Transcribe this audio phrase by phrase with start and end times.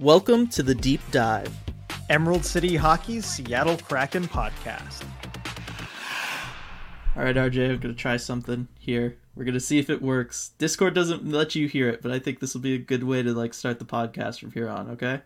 [0.00, 1.54] Welcome to the Deep Dive.
[2.10, 5.04] Emerald City Hockey's Seattle Kraken podcast.
[7.16, 9.18] All right, RJ, I'm going to try something here.
[9.36, 10.50] We're going to see if it works.
[10.58, 13.22] Discord doesn't let you hear it, but I think this will be a good way
[13.22, 15.20] to like start the podcast from here on, okay?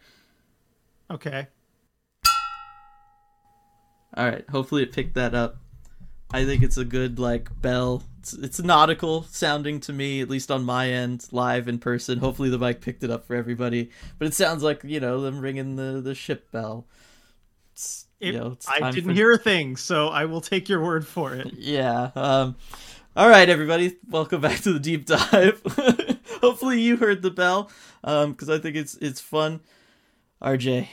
[1.11, 1.47] Okay.
[4.15, 5.57] All right, hopefully it picked that up.
[6.33, 8.03] I think it's a good like bell.
[8.21, 12.19] It's, it's nautical sounding to me, at least on my end, live in person.
[12.19, 15.41] Hopefully the mic picked it up for everybody, but it sounds like you know them
[15.41, 16.87] ringing the the ship bell.
[17.73, 20.69] It's, It- you know, it's I didn't for- hear a thing, so I will take
[20.69, 21.53] your word for it.
[21.57, 22.11] Yeah.
[22.15, 22.57] Um,
[23.17, 25.61] all right, everybody, welcome back to the deep dive.
[26.41, 27.71] Hopefully you heard the bell,
[28.03, 29.61] because I think it's it's fun.
[30.43, 30.89] RJ,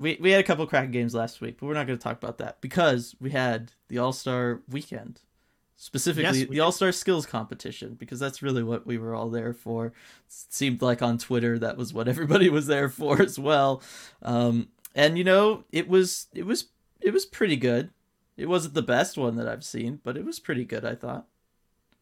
[0.00, 2.16] we we had a couple Kraken games last week, but we're not going to talk
[2.16, 5.20] about that because we had the All Star weekend,
[5.76, 9.28] specifically Yes, we the All Star skills competition, because that's really what we were all
[9.28, 9.86] there for.
[9.86, 9.92] It
[10.26, 13.82] seemed like on Twitter that was what everybody was there for as well.
[14.22, 16.66] Um, and you know, it was it was
[17.00, 17.90] it was pretty good.
[18.36, 21.26] It wasn't the best one that I've seen, but it was pretty good, I thought.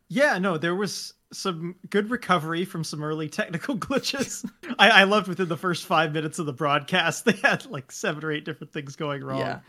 [0.08, 4.48] Yeah, no, there was some good recovery from some early technical glitches.
[4.78, 8.24] I, I loved within the first five minutes of the broadcast, they had like seven
[8.24, 9.40] or eight different things going wrong.
[9.40, 9.60] Yeah.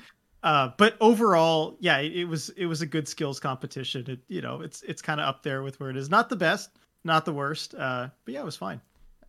[0.41, 4.09] Uh, but overall, yeah, it, it was it was a good skills competition.
[4.09, 6.09] It you know it's it's kind of up there with where it is.
[6.09, 6.69] Not the best,
[7.03, 7.75] not the worst.
[7.75, 8.79] Uh, but yeah, it was fine.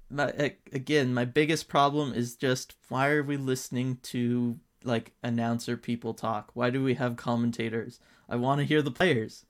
[0.08, 6.14] My, again, my biggest problem is just why are we listening to like announcer people
[6.14, 6.50] talk?
[6.54, 7.98] Why do we have commentators?
[8.28, 9.44] I want to hear the players.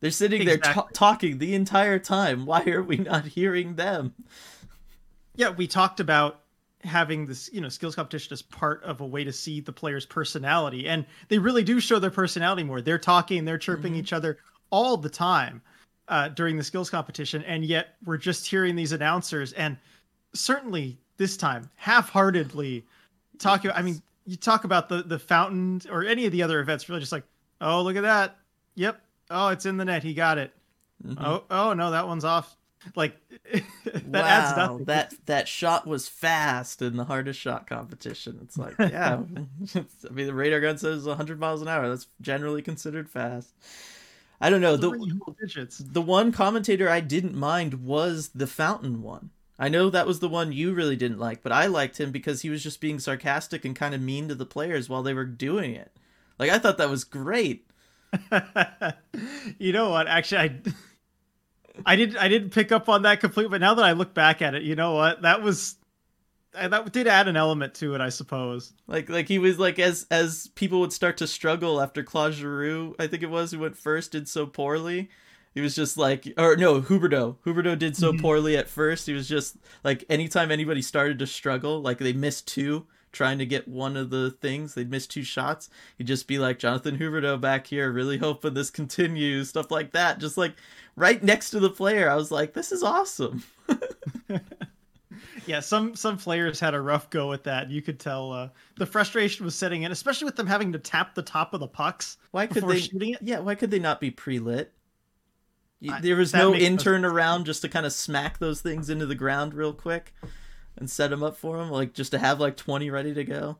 [0.00, 0.82] They're sitting there Exactly.
[0.82, 2.44] ta- talking the entire time.
[2.46, 4.14] Why are we not hearing them?
[5.34, 6.40] Yeah, we talked about
[6.84, 10.06] having this, you know, skills competition as part of a way to see the player's
[10.06, 12.80] personality, and they really do show their personality more.
[12.80, 13.98] They're talking, they're chirping Mhm.
[13.98, 14.38] each other
[14.70, 15.62] all the time
[16.08, 19.76] uh, during the skills competition, and yet we're just hearing these announcers, and
[20.34, 22.84] certainly this time, half-heartedly
[23.38, 23.70] talking.
[23.72, 27.00] I mean, you talk about the the fountain or any of the other events, really
[27.00, 27.24] just like,
[27.60, 28.36] oh, look at that.
[28.76, 29.00] Yep.
[29.30, 30.02] Oh, it's in the net.
[30.02, 30.52] He got it.
[31.04, 31.16] Mhm.
[31.20, 32.56] Oh, oh no, that one's off.
[32.94, 33.16] Like
[33.52, 34.84] that adds Wow, nothing.
[34.84, 38.38] That that shot was fast in the hardest shot competition.
[38.42, 39.14] It's like, yeah,
[39.74, 41.88] I mean, the radar gun says 100 miles an hour.
[41.88, 43.52] That's generally considered fast.
[44.40, 44.76] I don't know.
[44.76, 44.90] The
[45.40, 45.78] digits.
[45.78, 49.30] the one commentator I didn't mind was the fountain one.
[49.58, 52.42] I know that was the one you really didn't like, but I liked him because
[52.42, 55.24] he was just being sarcastic and kind of mean to the players while they were
[55.24, 55.90] doing it.
[56.38, 57.66] Like I thought that was great.
[59.58, 60.06] you know what?
[60.08, 60.60] Actually, I
[61.86, 64.42] I didn't I didn't pick up on that completely, but now that I look back
[64.42, 65.22] at it, you know what?
[65.22, 65.76] That was
[66.52, 68.72] that did add an element to it, I suppose.
[68.86, 72.94] Like like he was like as as people would start to struggle after Claude Giroux,
[72.98, 75.10] I think it was, who went first, did so poorly.
[75.54, 77.36] He was just like, or no, Huberdeau.
[77.46, 78.20] Huberdeau did so Mhm.
[78.20, 79.06] poorly at first.
[79.06, 83.46] He was just like, anytime anybody started to struggle, like they missed two trying to
[83.46, 85.70] get one of the things, they'd miss two shots.
[85.96, 90.18] He'd just be like, Jonathan Huberdeau back here, really hoping this continues, stuff like that.
[90.18, 90.54] Just like
[90.94, 92.08] right next to the player.
[92.10, 93.42] I was like, this is awesome.
[95.46, 97.70] Yeah, some some players had a rough go at that.
[97.70, 101.14] You could tell uh, the frustration was setting in, especially with them having to tap
[101.14, 102.80] the top of the pucks Why could before they?
[102.80, 103.22] shooting it.
[103.22, 104.72] Yeah, why could they not be pre-lit?
[106.02, 109.06] There was no makes no intern around just to kind of smack those things into
[109.06, 110.12] the ground real quick
[110.76, 113.58] and set them up for him, like just to have like twenty ready to go.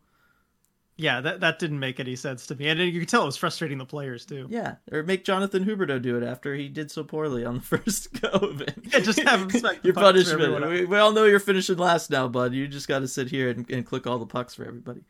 [0.99, 3.37] Yeah, that that didn't make any sense to me, and you could tell it was
[3.37, 4.47] frustrating the players too.
[4.49, 8.19] Yeah, or make Jonathan Huberdeau do it after he did so poorly on the first
[8.21, 8.75] go of it.
[8.85, 10.67] Yeah, just have him smack your punishment.
[10.67, 12.55] We, we all know you're finishing last now, bud.
[12.55, 15.03] You just got to sit here and, and click all the pucks for everybody.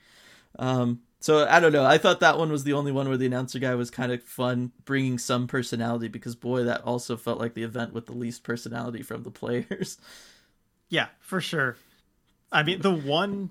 [0.58, 1.84] Um, so I don't know.
[1.84, 4.24] I thought that one was the only one where the announcer guy was kind of
[4.24, 6.08] fun, bringing some personality.
[6.08, 9.98] Because boy, that also felt like the event with the least personality from the players.
[10.88, 11.76] Yeah, for sure.
[12.56, 13.50] I mean, the one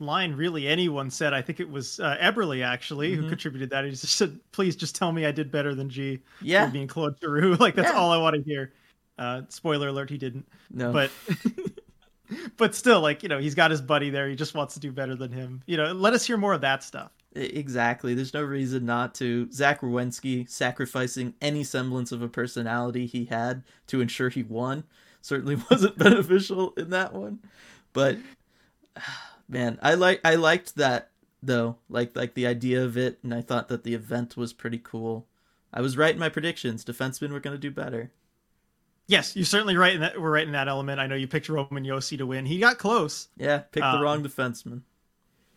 [0.00, 3.28] line really anyone said, I think it was uh, Eberle actually who Mhm.
[3.28, 3.84] contributed that.
[3.84, 7.16] He just said, "Please just tell me I did better than G." Yeah, being Claude
[7.20, 7.56] Giroux.
[7.60, 7.98] Like that's Yeah.
[7.98, 8.72] all I want to hear.
[9.18, 10.46] Uh, spoiler alert: he didn't.
[10.70, 11.10] no, But
[12.56, 14.28] but still, like you know, he's got his buddy there.
[14.28, 15.62] He just wants to do better than him.
[15.66, 17.12] You know, let us hear more of that stuff.
[17.36, 18.14] Exactly.
[18.14, 19.50] There's no reason not to.
[19.52, 24.84] Zach Werenski sacrificing any semblance of a personality he had to ensure he won
[25.20, 27.40] certainly wasn't beneficial in that one.
[27.92, 28.18] But
[29.48, 31.10] man, I like I liked that
[31.42, 31.76] though.
[31.88, 35.26] Like like the idea of it, and I thought that the event was pretty cool.
[35.72, 36.84] I was right in my predictions.
[36.84, 38.10] Defensemen were going to do better.
[39.06, 40.20] Yes, you're certainly right in that.
[40.20, 40.98] We're right in that element.
[41.00, 42.46] I know you picked Roman Josi to win.
[42.46, 43.28] He got close.
[43.36, 44.80] Yeah, picked the Um, wrong defenseman.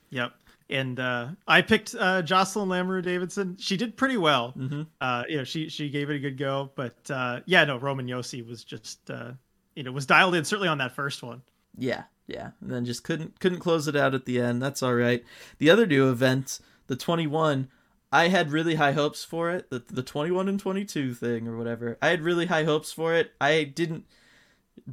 [0.10, 0.34] Yep.
[0.70, 3.56] And uh, I picked uh, Jocelyn Lamoureux Davidson.
[3.58, 4.52] She did pretty well.
[4.52, 6.72] hmm Uh, you know, she she gave it a good go.
[6.76, 9.32] But uh, yeah, no, Roman Josi was just uh,
[9.76, 11.42] you know was dialed in certainly on that first one.
[11.78, 14.62] Yeah, Yeah, and then just couldn't couldn't close it out at the end.
[14.62, 15.24] That's all right.
[15.60, 17.70] The other new event, the 21,
[18.12, 19.70] I had really high hopes for it.
[19.70, 21.98] The the 21 and 22 thing or whatever.
[22.02, 23.32] I had really high hopes for it.
[23.40, 24.06] I didn't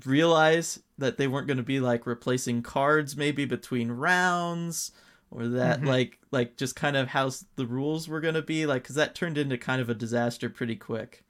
[0.04, 4.92] realize that they weren't going to be like replacing cards maybe between rounds
[5.30, 5.86] or that Mhm.
[5.86, 9.14] like like just kind of how the rules were going to be like cuz that
[9.14, 11.24] turned into kind of a disaster pretty quick.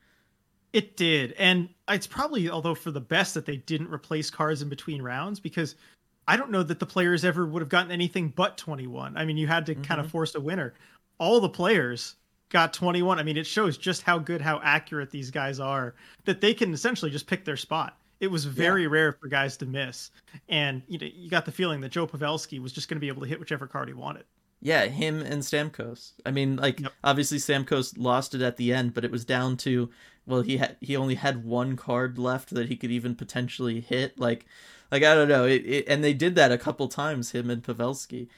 [0.72, 4.68] It did, and it's probably although for the best that they didn't replace cards in
[4.68, 5.76] between rounds because
[6.26, 9.16] I don't know that the players ever would have gotten anything but 21.
[9.16, 10.10] I mean, you had to kind of Mhm.
[10.10, 10.74] force a winner.
[11.18, 12.16] All the players
[12.48, 13.18] got 21.
[13.18, 15.94] I mean, it shows just how good, how accurate these guys are
[16.24, 17.98] that they can essentially just pick their spot.
[18.20, 20.10] It was very rare for guys to miss,
[20.48, 23.08] and you know, you got the feeling that Joe Pavelski was just going to be
[23.08, 24.24] able to hit whichever card he wanted.
[24.62, 26.12] Yeah, him and Stamkos.
[26.24, 26.92] I mean, like Yep.
[27.02, 29.90] obviously Stamkos lost it at the end, but it was down to
[30.26, 34.18] well, he had he only had one card left that he could even potentially hit.
[34.18, 34.46] Like,
[34.94, 35.44] like I don't know.
[35.44, 38.28] It, it and they did that a couple times, him and Pavelski.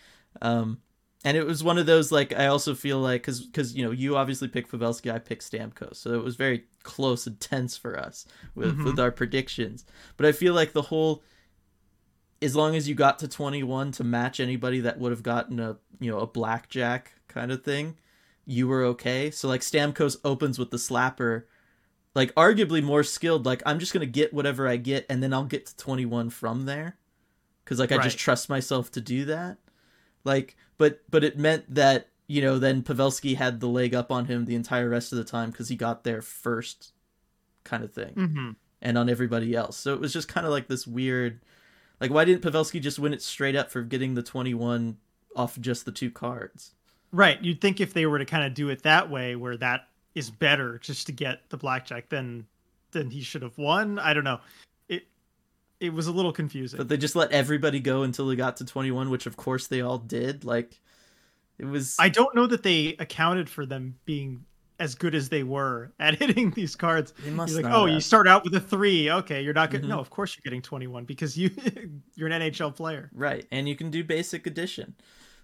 [0.42, 0.78] Um,
[1.24, 3.90] and it was one of those like I also feel like because because you know
[3.90, 7.98] you obviously pick Pavelski, I pick Stamkos, so it was very close and tense for
[7.98, 8.84] us with Mhm.
[8.84, 9.84] with our predictions.
[10.16, 11.22] But I feel like the whole
[12.42, 15.76] as long as you got to 21 to match anybody that would have gotten a
[16.00, 17.96] you know a blackjack kind of thing
[18.44, 21.44] you were okay so like stamkos opens with the slapper
[22.16, 25.44] like arguably more skilled like i'm just gonna get whatever i get and then i'll
[25.44, 26.96] get to 21 from there
[27.64, 29.58] because like i just trust myself to do that
[30.24, 34.24] like but but it meant that you know then pavelski had the leg up on
[34.24, 36.92] him the entire rest of the time because he got there first
[37.62, 38.50] kind of thing Mm-hmm.
[38.80, 39.76] and on everybody else.
[39.76, 41.40] So it was just kind of like this weird
[42.00, 44.96] like why didn't Pavelski just win it straight up for getting the 21
[45.34, 46.72] off just the two cards?
[47.12, 47.42] Right.
[47.42, 50.30] You'd think if they were to kind of do it that way, where that is
[50.30, 52.46] better just to get the blackjack, than
[52.90, 54.00] than he should have won.
[54.00, 54.40] I don't know.
[54.88, 55.06] It
[55.78, 56.78] it was a little confusing.
[56.78, 59.82] But they just let everybody go until they got to 21, which of course they
[59.82, 60.44] all did.
[60.44, 60.80] Like
[61.58, 64.44] it was I don't know that they accounted for them being
[64.78, 67.12] as good as they were at hitting these cards.
[67.22, 69.10] they must You're like, not oh, you start out with a three.
[69.10, 69.82] Okay, you're not good.
[69.82, 69.88] Mhm.
[69.88, 71.50] No, of course you're getting 21 because you
[72.14, 73.10] you're an NHL player.
[73.12, 74.94] Right, and you can do basic addition.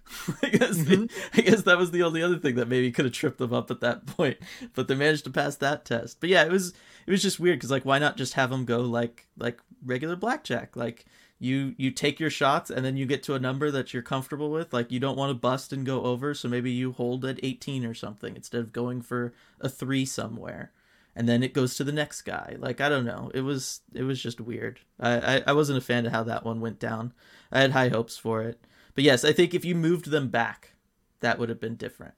[0.43, 1.09] I guess Mhm.
[1.33, 3.71] I guess that was the only other thing that maybe could have tripped them up
[3.71, 4.37] at that point,
[4.73, 6.19] but they managed to pass that test.
[6.19, 6.73] But yeah, it was
[7.07, 10.15] it was just weird because like why not just have them go like like regular
[10.15, 10.75] blackjack?
[10.75, 11.05] Like
[11.39, 14.51] you you take your shots and then you get to a number that you're comfortable
[14.51, 14.73] with.
[14.73, 17.85] Like you don't want to bust and go over, so maybe you hold at 18
[17.85, 20.71] or something instead of going for a three somewhere.
[21.15, 22.55] And then it goes to the next guy.
[22.59, 23.31] Like I don't know.
[23.33, 24.79] It was it was just weird.
[24.99, 27.13] I, I, I wasn't a fan of how that one went down.
[27.51, 28.59] I had high hopes for it.
[28.95, 30.73] But yes, I think if you moved them back,
[31.21, 32.13] that would have been different.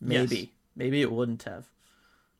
[0.00, 0.36] Maybe.
[0.36, 0.46] Yes.
[0.76, 1.66] Maybe it wouldn't have.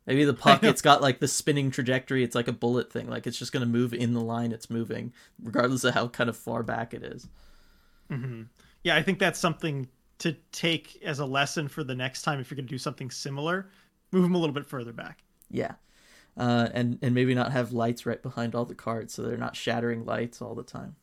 [0.07, 2.23] Maybe the puck, it's got like the spinning trajectory.
[2.25, 3.09] It's like a bullet thing.
[3.09, 5.13] Like it's just going to move in the line it's moving,
[5.43, 7.29] regardless of how kind of far back it is.
[8.11, 8.43] hmm
[8.83, 12.51] Yeah, I think that's something to take as a lesson for the next time if
[12.51, 13.71] you're going to do something similar.
[14.13, 15.23] Move them a little bit further back.
[15.51, 15.75] Yeah.
[16.37, 19.57] Uh, and, and maybe not have lights right behind all the cards so they're not
[19.57, 20.97] shattering lights all the time.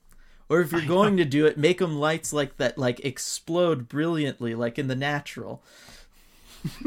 [0.47, 4.53] Or if you're going to do it, make them lights like that, like explode brilliantly,
[4.55, 5.63] like in the natural.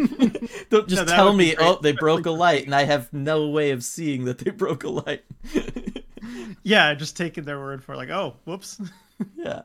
[0.71, 1.67] Don't just No, tell me, great.
[1.67, 4.85] oh, they broke a light, and I have no way of seeing that they broke
[4.85, 5.25] a light.
[6.63, 8.79] Yeah, just taking their word for it, like, oh, whoops.
[9.35, 9.63] yeah.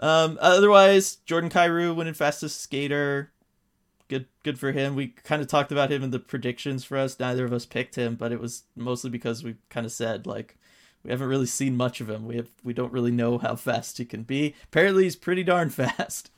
[0.00, 0.36] Um.
[0.40, 3.30] Otherwise, Jordan Kyrou winning fastest skater.
[4.08, 4.26] Good.
[4.42, 4.96] Good for him.
[4.96, 7.20] We kind of talked about him in the predictions for us.
[7.20, 10.56] Neither of us picked him, but it was mostly because we kind of said like
[11.04, 12.26] we haven't really seen much of him.
[12.26, 14.54] We have we don't really know how fast he can be.
[14.64, 16.30] Apparently, he's pretty darn fast.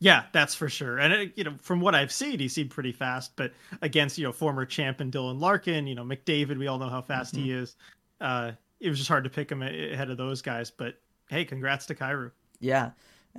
[0.00, 0.98] Yeah, that's for sure.
[0.98, 3.34] And it, you know, from what I've seen, he seemed pretty fast.
[3.36, 3.52] But
[3.82, 7.02] against you know former champ and Dylan Larkin, you know McDavid, we all know how
[7.02, 7.76] fast he is.
[8.20, 10.70] Uh, it was just hard to pick him ahead of those guys.
[10.70, 10.94] But
[11.28, 12.30] hey, congrats to Kyrou.
[12.60, 12.90] Yeah.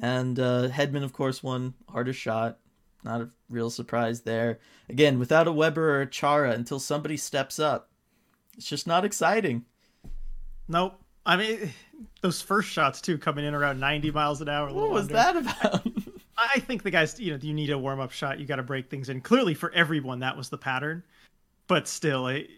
[0.01, 2.59] And uh, Hedman, of course, won hardest shot.
[3.03, 4.59] Not a real surprise there.
[4.89, 7.89] Again, without a Weber or a Chara until somebody steps up.
[8.57, 9.65] It's just not exciting.
[10.69, 10.97] Nope.
[11.25, 11.73] I mean,
[12.21, 14.69] those first shots too, coming in around 90 miles an hour.
[14.69, 15.13] a What little was under.
[15.15, 15.88] that about?
[16.38, 18.39] I think the guys, you know, you need a warm up shot.
[18.39, 19.19] You got to break things in.
[19.19, 21.03] Clearly, for everyone, that was the pattern.
[21.67, 22.49] But still, it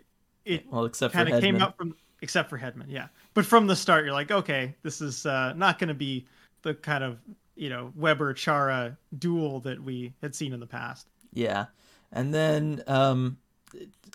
[0.45, 1.61] it well, except for kind of came Hedman.
[1.61, 3.07] out from except for Hedman, yeah.
[3.33, 6.27] But from the start, you're like, okay, this is uh, not going to be
[6.61, 7.17] the kind of
[7.55, 11.07] you know Weber Chara duel that we had seen in the past.
[11.33, 11.65] Yeah.
[12.11, 13.37] And then um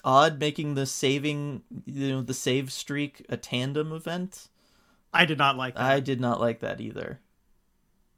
[0.05, 4.49] odd making the saving you know the save streak a tandem event.
[5.13, 7.21] I did not like that I did not like that either.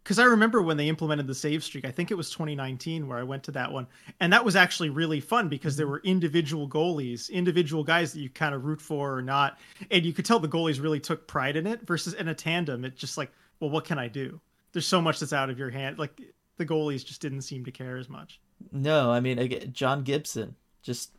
[0.03, 1.85] because I remember when they implemented the save streak.
[1.85, 3.87] I think it was 2019 where I went to that one,
[4.21, 8.31] and that was actually really fun because there were individual goalies, individual guys that you
[8.31, 9.59] kind of root for or not,
[9.91, 11.87] and you could tell the goalies really took pride in it.
[11.87, 13.31] Versus in a tandem, it's just like,
[13.61, 14.41] well, what can I do?
[14.73, 15.99] There's so much that's out of your hand.
[15.99, 16.21] Like
[16.57, 18.41] the goalies just didn't seem to care as much.
[18.73, 20.57] No, I mean again, John Gibson.
[20.83, 21.11] Just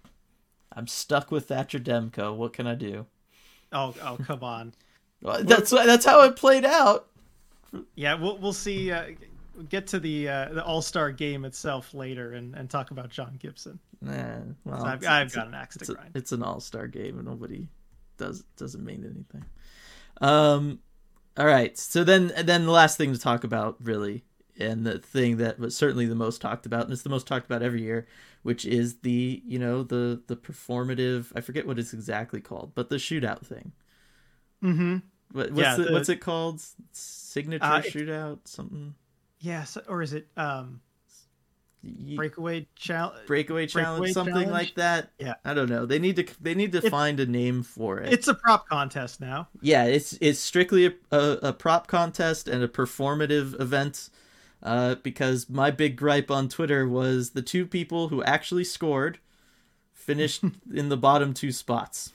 [0.73, 2.35] I'm stuck with Thatcher Demko.
[2.35, 3.05] What can I do?
[3.71, 4.73] Oh, oh, come on.
[5.21, 7.07] Well, that's that's how it played out.
[7.95, 8.89] Yeah, we'll we'll see.
[8.89, 9.07] Uh,
[9.67, 13.35] get to the uh, the All Star game itself later and, and talk about John
[13.37, 13.79] Gibson.
[14.01, 14.13] Nah,
[14.63, 16.11] well, I've, it's- I've it's got a- an axe it's, to a- grind.
[16.15, 17.67] it's an All Star game, and nobody
[18.17, 19.43] does doesn't mean anything.
[20.21, 20.79] Um,
[21.37, 21.77] all right.
[21.77, 24.23] So then, then the last thing to talk about, really,
[24.57, 27.45] and the thing that was certainly the most talked about, and it's the most talked
[27.45, 28.07] about every year,
[28.43, 31.31] which is the you know the the performative.
[31.35, 33.71] I forget what it's exactly called, but the shootout thing.
[34.63, 34.97] Mm-hmm.
[35.31, 36.61] What, what's Yeah, the, the- what's it called?
[36.91, 38.95] Signature Uh, shootout, something.
[39.39, 40.81] Yeah, so, or is it um
[42.15, 43.25] breakaway challenge?
[43.27, 44.51] breakaway challenge, breakaway something challenge?
[44.51, 45.11] like that.
[45.17, 45.35] Yeah.
[45.45, 45.85] I don't know.
[45.85, 48.11] They need to they need to It- find a name for it.
[48.11, 49.47] It's a prop contest now.
[49.61, 54.09] yeah, it's it's strictly a, a, a prop contest and a performative event.
[54.61, 59.19] Uh, because my big gripe on Twitter was the two people who actually scored
[59.93, 62.13] finished in the bottom two spots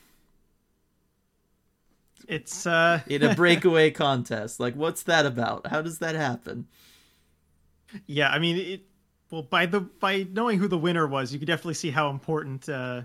[2.29, 4.61] It's uh in a breakaway contest.
[4.61, 5.67] Like, what's that about?
[5.69, 6.69] How does that happen?
[8.07, 8.83] yeah, I mean it
[9.31, 12.69] well by the by knowing who the winner was, you could definitely see how important
[12.69, 13.03] uh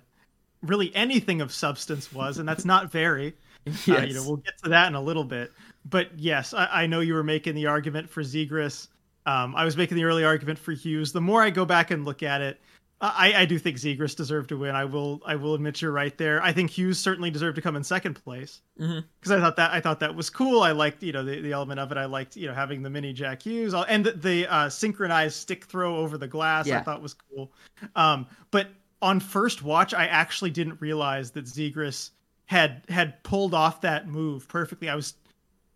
[0.64, 3.36] really anything of substance was, and that's not very.
[3.66, 3.88] Yes.
[3.90, 5.54] Uh, you know, we'll get to that in a little bit.
[5.86, 8.88] But yes, I, I know you were making the argument for Zegras.
[9.26, 11.12] Um, I was making the early argument for Hughes.
[11.12, 12.60] The more I go back and look at it,
[13.02, 14.76] I, I do think Zegras deserved to win.
[14.76, 16.44] I will I will admit you're right there.
[16.44, 19.80] I think Hughes certainly deserved to come in second place because I thought that I
[19.80, 20.62] thought that was cool.
[20.62, 21.98] I liked you know the, the element of it.
[21.98, 25.64] I liked you know having the mini Jack Hughes and the, the uh, synchronized stick
[25.66, 26.68] throw over the glass.
[26.80, 27.54] I thought was cool.
[27.96, 28.68] Um, but
[29.02, 32.10] on first watch, I actually didn't realize that Zegras
[32.48, 34.90] had had pulled off that move perfectly.
[34.90, 35.14] I was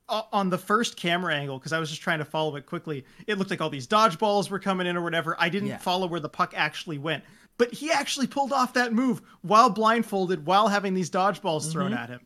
[0.09, 3.05] on the first camera angle because I was just trying to follow it quickly.
[3.27, 5.35] It looked like all these dodgeballs were coming in or whatever.
[5.39, 5.77] I didn't Yeah.
[5.77, 7.23] follow where the puck actually went,
[7.57, 11.97] but he actually pulled off that move while blindfolded, while having these dodgeballs thrown Mhm.
[11.97, 12.19] at him.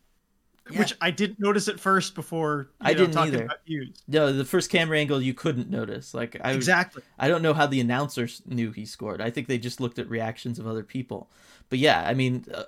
[0.69, 0.79] Yeah.
[0.79, 3.85] Which I didn't notice at first before you I know, didn't talking either.
[4.07, 6.13] No, the first camera angle you couldn't notice.
[6.13, 7.03] Like I Exactly.
[7.17, 9.21] I don't know how the announcers knew he scored.
[9.21, 11.29] I think they just looked at reactions of other people.
[11.69, 12.63] But yeah, I mean, uh,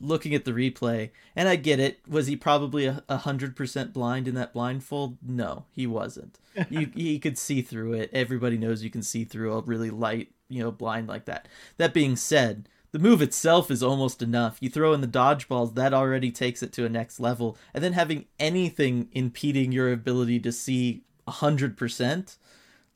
[0.00, 2.00] looking at the replay, and I get it.
[2.08, 5.18] Was he probably a hundred percent blind in that blindfold?
[5.22, 6.38] No, he wasn't.
[6.68, 8.10] You he could see through it.
[8.12, 11.48] Everybody knows you can see through a really light, you know, blind like that.
[11.76, 12.68] That being said.
[12.92, 14.56] The move itself is almost enough.
[14.58, 17.56] You throw in the dodgeballs, that already takes it to a next level.
[17.72, 22.36] And then having anything impeding your ability to see 100%,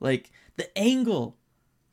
[0.00, 1.36] like the angle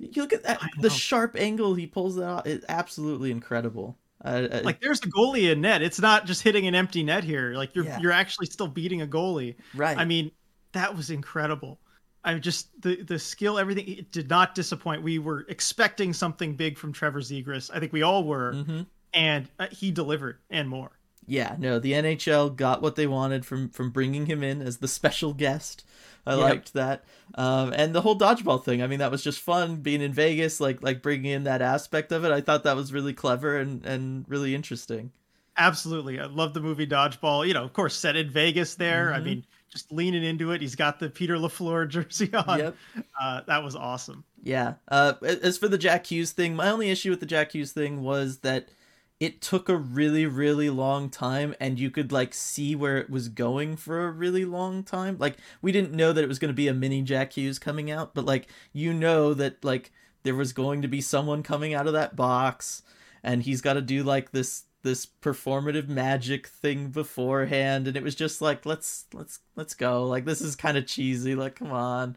[0.10, 4.48] you look at that the sharp angle he pulls that off is absolutely incredible uh,
[4.52, 5.82] uh, Like there's a goalie in net.
[5.82, 7.54] It's not just hitting an empty net here.
[7.54, 8.00] Like you're Yeah.
[8.00, 9.56] you're actually still beating a goalie.
[9.74, 10.32] right I mean,
[10.74, 11.80] that was incredible.
[12.24, 13.88] I just the the skill, everything.
[13.88, 15.02] It did not disappoint.
[15.04, 17.72] We were expecting something big from Trevor Zegras.
[17.74, 18.82] I think we all were, hmm
[19.14, 20.92] and uh, he delivered and more.
[21.28, 24.88] Yeah no the nhl got what they wanted from from bringing him in as the
[24.88, 25.86] special guest
[26.26, 26.40] i Yep.
[26.42, 27.04] liked that
[27.36, 30.60] um and the whole dodgeball thing i mean that was just fun being in vegas
[30.60, 33.86] like like bringing in that aspect of it i thought that was really clever and
[33.86, 35.12] and really interesting
[35.58, 37.46] Absolutely, I love the movie Dodgeball.
[37.46, 38.76] You know, of course, set in Vegas.
[38.76, 39.24] There, I Mhm.
[39.26, 40.62] mean, just leaning into it.
[40.62, 42.58] He's got the Peter Lafleur jersey on.
[42.58, 42.76] yep
[43.22, 44.24] Uh, that was awesome.
[44.42, 44.76] Yeah.
[44.88, 48.02] Uh, as for the Jack Hughes thing, my only issue with the Jack Hughes thing
[48.02, 48.70] was that
[49.22, 53.30] it took a really, really long time, and you could like see where it was
[53.30, 55.16] going for a really long time.
[55.20, 57.92] Like we didn't know that it was going to be a mini Jack Hughes coming
[57.92, 59.92] out, but like you know that like
[60.24, 62.82] there was going to be someone coming out of that box,
[63.24, 68.16] and he's got to do like this this performative magic thing beforehand and it was
[68.16, 70.08] just like let's let's let's go.
[70.08, 72.16] Like this is kind of cheesy like come on.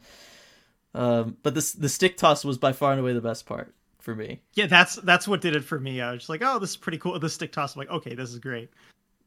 [0.95, 4.15] Um, but this the stick toss was by far and away the best part for
[4.15, 4.41] me.
[4.53, 6.01] Yeah, that's that's what did it for me.
[6.01, 7.19] I was just like, oh, this is pretty cool.
[7.19, 7.75] The stick toss.
[7.75, 8.71] I'm like, okay, this is great.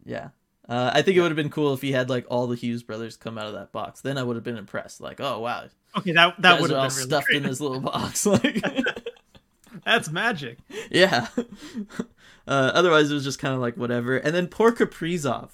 [0.05, 0.29] Yeah.
[0.69, 2.83] Uh, I think it would have been cool if he had like all the Hughes
[2.83, 4.01] brothers come out of that box.
[4.01, 5.01] Then I would have been impressed.
[5.01, 5.65] Like, oh wow,
[5.97, 7.37] Okay, that that would have all been really stuffed great.
[7.37, 8.25] in this little box.
[8.25, 8.63] Like,
[9.85, 10.59] That's magic.
[10.91, 11.27] yeah.
[12.47, 14.15] Uh, otherwise, it was just kind of like whatever.
[14.15, 15.49] And then poor Kaprizov.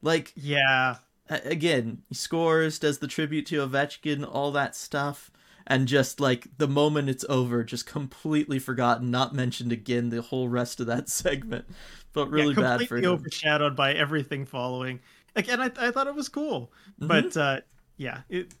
[0.00, 0.96] Like Yeah,
[1.28, 5.30] again, he scores, does the tribute to Ovechkin, all that stuff,
[5.66, 10.48] and just like the moment it's over, just completely forgotten, not mentioned again the whole
[10.48, 11.66] rest of that segment.
[12.12, 13.06] Felt really yeah, bad for him.
[13.06, 15.00] overshadowed by everything following.
[15.34, 17.08] Like, and I I thought it was cool, Mhm.
[17.08, 17.60] but uh,
[17.96, 18.52] yeah, it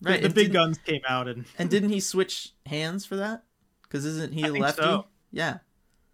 [0.00, 3.44] Right, the, and big guns came out, and And didn't he switch hands for that?
[3.82, 4.82] Because isn't he I a lefty?
[4.82, 5.06] so.
[5.32, 5.58] Yeah,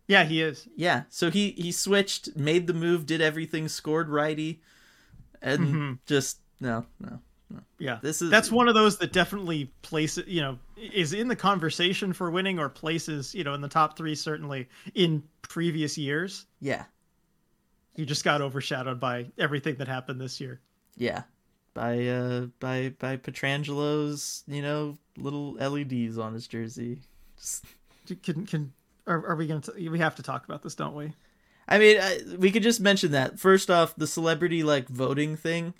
[0.09, 0.69] yeah, he is.
[0.77, 1.05] yeah.
[1.09, 4.63] So he he switched, made the move, did everything, scored righty,
[5.43, 5.99] and Mhm.
[6.07, 7.21] just no, no.
[7.79, 11.37] Yeah, This is that's one of those that definitely places, you know, is in the
[11.37, 16.47] conversation for winning or places, you know, in the top three certainly in previous years.
[16.61, 16.85] yeah,
[17.97, 20.61] you just got overshadowed by everything that happened this year.
[20.97, 21.23] yeah.
[21.75, 27.01] By uh by by Pietrangelo's you know little LEDs on his jersey.
[27.37, 27.65] Just
[28.23, 28.73] Can can
[29.09, 29.61] are, are we gonna?
[29.61, 31.13] T- we have to talk about this, don't we?
[31.67, 33.41] I mean, I, we could just mention that.
[33.41, 35.75] First off, the celebrity like voting thing.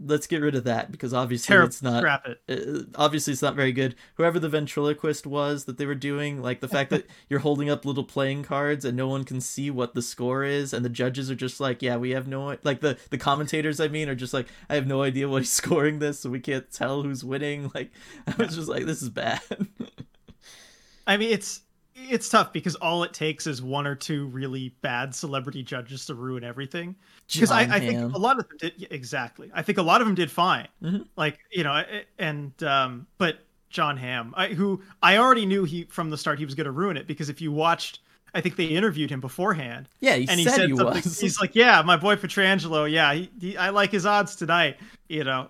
[0.00, 1.66] Let's get rid of that because obviously Terrible.
[1.68, 1.98] it's not.
[1.98, 2.40] Scrap it.
[2.48, 3.96] uh, obviously, it's not very good.
[4.14, 7.84] Whoever the ventriloquist was that they were doing, like the fact that you're holding up
[7.84, 11.30] little playing cards and no one can see what the score is, and the judges
[11.32, 13.80] are just like, "Yeah, we have no like the the commentators.
[13.80, 16.40] I mean, are just like, I have no idea what he's scoring this, so we
[16.40, 17.90] can't tell who's winning." Like,
[18.26, 19.40] I was just like, "This is bad."
[21.06, 21.62] I mean, it's
[22.10, 26.14] it's tough because all it takes is one or two really bad celebrity judges to
[26.14, 26.94] ruin everything.
[27.32, 29.50] Because I, I think a lot of them did exactly.
[29.52, 30.68] I think a lot of them did fine.
[30.82, 31.06] Mhm.
[31.16, 31.82] Like you know,
[32.18, 33.40] and um, but
[33.70, 36.70] Jon Hamm, I, who I already knew he from the start he was going to
[36.70, 38.00] ruin it because if you watched,
[38.34, 41.02] I think they interviewed him beforehand, yeah, he and he said, said he something.
[41.02, 41.20] was.
[41.20, 42.90] He's like, "Yeah, my boy Pietrangelo.
[42.90, 44.78] Yeah, he, he, I like his odds tonight."
[45.08, 45.48] You know,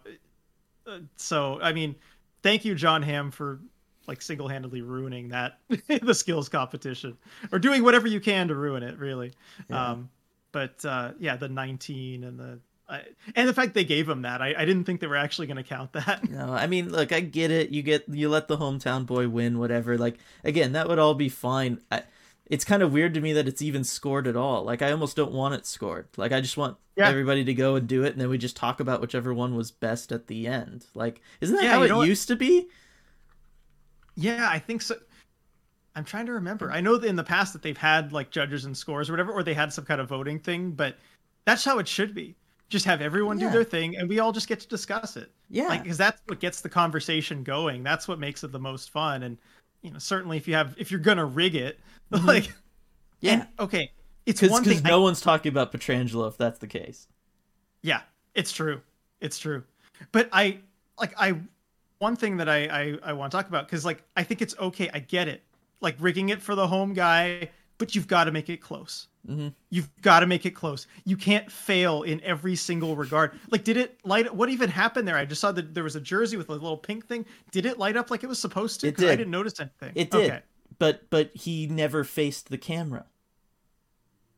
[0.87, 1.95] Uh, so I mean,
[2.43, 3.61] thank you, Jon Hamm, for
[4.09, 5.59] like single-handedly ruining that
[6.03, 7.17] the skills competition
[7.53, 8.99] or doing whatever you can to ruin it.
[8.99, 9.33] Really,
[9.71, 9.91] Yeah.
[9.93, 10.11] um,
[10.51, 12.59] but uh, yeah, the 19 and the
[12.91, 13.03] I,
[13.37, 15.59] and the fact they gave him that, I, I didn't think they were actually going
[15.59, 16.27] to count that.
[16.31, 17.69] No, I mean, look, I get it.
[17.69, 19.99] You get you let the hometown boy win, whatever.
[19.99, 21.81] Like again, that would all be fine.
[21.93, 22.05] I,
[22.47, 24.65] it's kind of weird to me that it's even scored at all.
[24.65, 26.09] Like I almost don't want it scored.
[26.17, 27.09] Like I just want Yeah.
[27.11, 29.71] everybody to go and do it, and then we just talk about whichever one was
[29.71, 30.87] best at the end.
[30.95, 32.09] Like, isn't that Yeah, how it what?
[32.09, 32.69] used to be?
[34.21, 34.97] Yeah, I think so.
[35.95, 36.71] I'm trying to remember.
[36.73, 39.33] I know that in the past that they've had like judges and scores or whatever,
[39.33, 40.97] or they had some kind of voting thing, but
[41.45, 42.35] that's how it should be.
[42.69, 43.47] Just have everyone Yeah.
[43.49, 45.31] do their thing, and we all just get to discuss it.
[45.49, 47.83] Yeah, Like, because that's what gets the conversation going.
[47.83, 49.23] That's what makes it the most fun.
[49.23, 49.39] And
[49.83, 51.79] you know, certainly if you have, if you're gonna rig it,
[52.11, 52.53] like, Mm-hmm.
[53.21, 53.33] yeah.
[53.35, 53.93] and, okay,
[54.27, 54.81] it's Because one thing.
[54.85, 57.07] I- no one's talking about Pietrangelo if that's the case.
[57.83, 58.01] Yeah,
[58.35, 58.81] it's true.
[59.21, 59.63] It's true.
[60.13, 60.59] But I
[60.99, 61.39] like I
[61.99, 64.57] one thing that I I, I want to talk about because like I think it's
[64.59, 64.91] okay.
[64.93, 65.43] I get it.
[65.81, 69.07] Like rigging it for the home guy, but you've got to make it close.
[69.29, 69.53] Mhm.
[69.71, 70.87] You've got to make it close.
[71.05, 73.39] You can't fail in every single regard.
[73.51, 74.35] Like, did it light?
[74.35, 75.17] What even happened there?
[75.17, 77.27] I just saw that there was a jersey with a little pink thing.
[77.53, 78.89] Did it light up like it was supposed to?
[78.89, 79.17] It 'Cause I did.
[79.19, 79.93] didn't notice anything.
[79.95, 80.43] It did, Okay.
[80.79, 83.05] but but he never faced the camera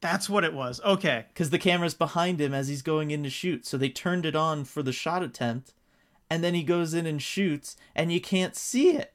[0.00, 0.80] That's what it was.
[0.82, 1.26] Okay.
[1.28, 3.66] because the camera's behind him as he's going in to shoot.
[3.66, 5.72] So they turned it on for the shot attempt,
[6.30, 9.12] and then he goes in and shoots, and you can't see it.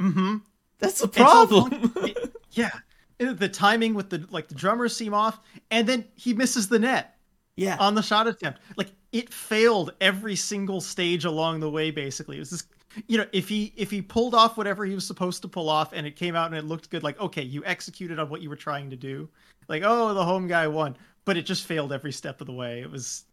[0.00, 0.36] Mm-hmm.
[0.78, 1.94] That's all problem.
[2.52, 2.70] Yeah.
[3.18, 7.16] The timing with the like the drummers seem off, and then he misses the net.
[7.56, 8.60] yeah, on the shot attempt.
[8.76, 11.90] Like it failed every single stage along the way.
[11.90, 12.64] Basically, it was this.
[13.08, 15.92] You know, if he if he pulled off whatever he was supposed to pull off
[15.92, 18.50] and it came out and it looked good, like okay, you executed on what you
[18.50, 19.28] were trying to do.
[19.68, 22.80] Like oh, the home guy won, but it just failed every step of the way.
[22.82, 23.24] It was.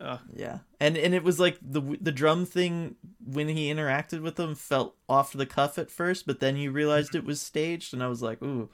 [0.00, 4.36] Uh, yeah, and and it was like the the drum thing when he interacted with
[4.36, 8.02] them felt off the cuff at first, but then you realized it was staged, and
[8.02, 8.68] I was like, ooh.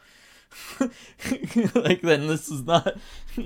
[1.77, 2.97] like then this is not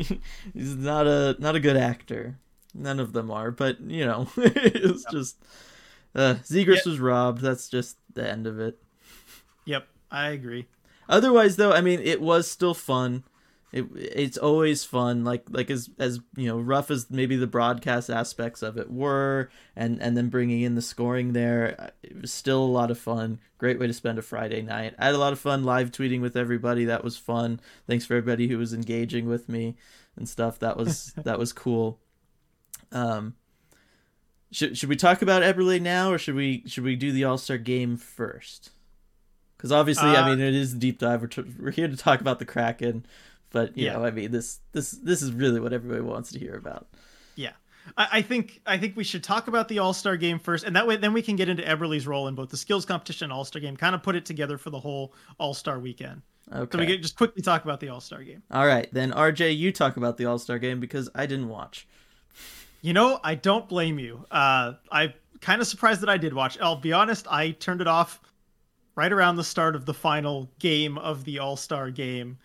[0.55, 2.39] he's not a not a good actor.
[2.73, 5.37] None of them are but you know it's just
[6.15, 7.43] uh Zegras was robbed.
[7.43, 8.79] That's just the end of it.
[9.67, 10.67] Yep, I agree.
[11.09, 13.25] otherwise though i mean it was still fun
[13.75, 18.09] it, it's always fun like like as as you know rough as maybe the broadcast
[18.09, 22.63] aspects of it were and and then bringing in the scoring there it was still
[22.63, 23.41] a lot of fun.
[23.59, 24.95] Great way to spend a friday night.
[24.97, 26.85] I had a lot of fun live tweeting with everybody.
[26.85, 27.61] That was fun.
[27.89, 29.77] Thanks for everybody who was engaging with me
[30.17, 30.61] and stuff.
[30.61, 31.99] That was that was cool.
[32.93, 33.35] Um
[34.53, 37.59] should, should we talk about Eberle now or should we should we do the all-star
[37.59, 38.71] game first?
[39.57, 41.23] Because obviously, I Uh, mean, it is a deep dive.
[41.23, 43.07] We're, t- we're here to talk about the Kraken,
[43.55, 43.95] but you Yeah.
[43.95, 46.87] know, I mean, this this this is really what everybody wants to hear about.
[47.37, 47.53] Yeah.
[47.97, 50.77] I, I think I think we should talk about the All Star game first, and
[50.77, 53.33] that way then we can get into Eberle's role in both the skills competition and
[53.33, 53.77] All Star game.
[53.77, 56.23] Kind of put it together for the whole All Star weekend.
[56.53, 56.77] Okay.
[56.77, 58.43] So we can just quickly talk about the All Star game.
[58.51, 61.87] All right, then RJ, you talk about the All Star game because I didn't watch.
[62.83, 64.27] You know, I don't blame you.
[64.31, 66.59] Uh, I'm kind of surprised that I did watch.
[66.61, 68.21] I'll be honest, I turned it off
[68.97, 72.39] right around the start of the final game of the All Star game,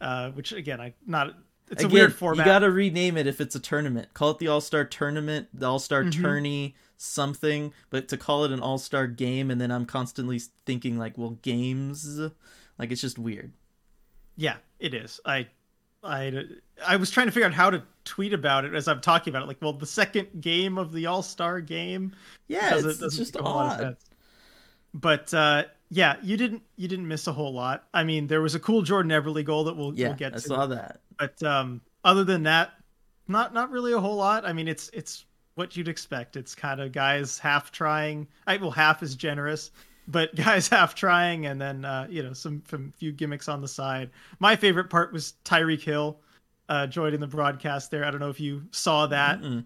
[0.00, 1.34] uh, which again, I not.
[1.68, 2.46] It's Again, a weird format.
[2.46, 4.14] You got to rename it if it's a tournament.
[4.14, 6.22] Call it the All Star Tournament, the All Star Mhm.
[6.22, 10.96] Tourney, something, but to call it an All Star game, and then I'm constantly thinking
[10.96, 12.20] like, well, games,
[12.78, 13.52] like it's just weird.
[14.36, 15.18] Yeah, it is.
[15.24, 15.48] I,
[16.04, 16.44] I,
[16.86, 19.42] I was trying to figure out how to tweet about it as I'm talking about
[19.42, 19.46] it.
[19.46, 22.14] Like, well, the second game of the All Star game.
[22.46, 23.96] Yeah, it's, it's just odd.
[24.94, 27.84] But uh, yeah, you didn't you didn't miss a whole lot.
[27.94, 30.36] I mean, there was a cool Jordan Eberle goal that we'll, yeah, we'll get I
[30.36, 30.42] to.
[30.42, 31.00] saw that.
[31.18, 32.72] But um, other than that,
[33.28, 34.44] not not really a whole lot.
[34.44, 36.36] I mean, it's it's what you'd expect.
[36.36, 38.26] It's kind of guys half trying.
[38.46, 39.70] I well, half is generous,
[40.08, 43.68] but guys half trying, and then uh, you know some some few gimmicks on the
[43.68, 44.10] side.
[44.40, 46.18] My favorite part was Tyreek Hill
[46.68, 48.04] uh, joining the broadcast there.
[48.04, 49.40] I don't know if you saw that.
[49.40, 49.64] Mm-mm.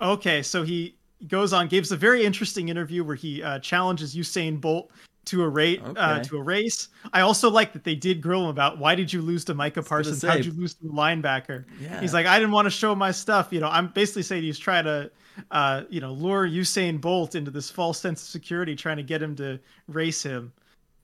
[0.00, 0.96] Okay, so he
[1.28, 4.90] goes on, gives a very interesting interview where he uh, challenges Usain Bolt
[5.26, 6.00] to a rate uh, Okay.
[6.00, 6.88] uh, to a race.
[7.12, 9.82] I also like that they did grill him about why did you lose to Micah
[9.82, 10.22] Parsons?
[10.22, 11.64] How'd you lose to the linebacker?
[11.80, 12.00] Yeah.
[12.00, 13.52] He's like, I didn't want to show my stuff.
[13.52, 15.10] You know, I'm basically saying he's trying to,
[15.50, 19.22] uh, you know, lure Usain Bolt into this false sense of security, trying to get
[19.22, 20.52] him to race him,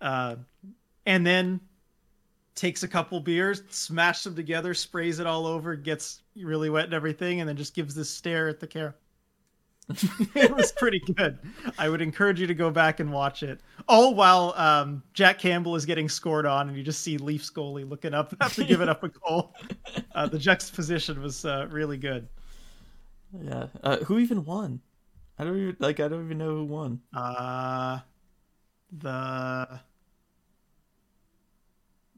[0.00, 0.36] uh,
[1.06, 1.60] and then
[2.54, 6.94] takes a couple beers, smashes them together, sprays it all over, gets really wet and
[6.94, 8.92] everything, and then just gives this stare at the camera.
[10.34, 11.38] it was pretty good.
[11.78, 13.60] I would encourage you to go back and watch it.
[13.88, 17.88] All while um, Jack Campbell is getting scored on, and you just see Leafs goalie
[17.88, 19.54] looking up after giving up a goal.
[20.14, 22.28] Uh, the juxtaposition was uh, really good.
[23.42, 23.68] Yeah.
[23.82, 24.80] Uh, who even won?
[25.38, 26.00] I don't even like.
[26.00, 27.00] I don't even know who won.
[27.14, 28.00] Uh,
[28.92, 29.80] the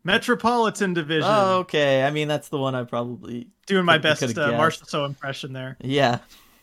[0.03, 1.31] Metropolitan Division.
[1.31, 2.03] Oh, okay.
[2.03, 3.49] I mean, that's the one I probably.
[3.67, 4.53] Doing my best uh.
[4.53, 5.77] Marshall So impression there.
[5.81, 6.19] Yeah,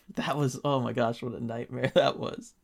[0.14, 0.58] that was.
[0.64, 2.54] Oh my gosh, what a nightmare that was.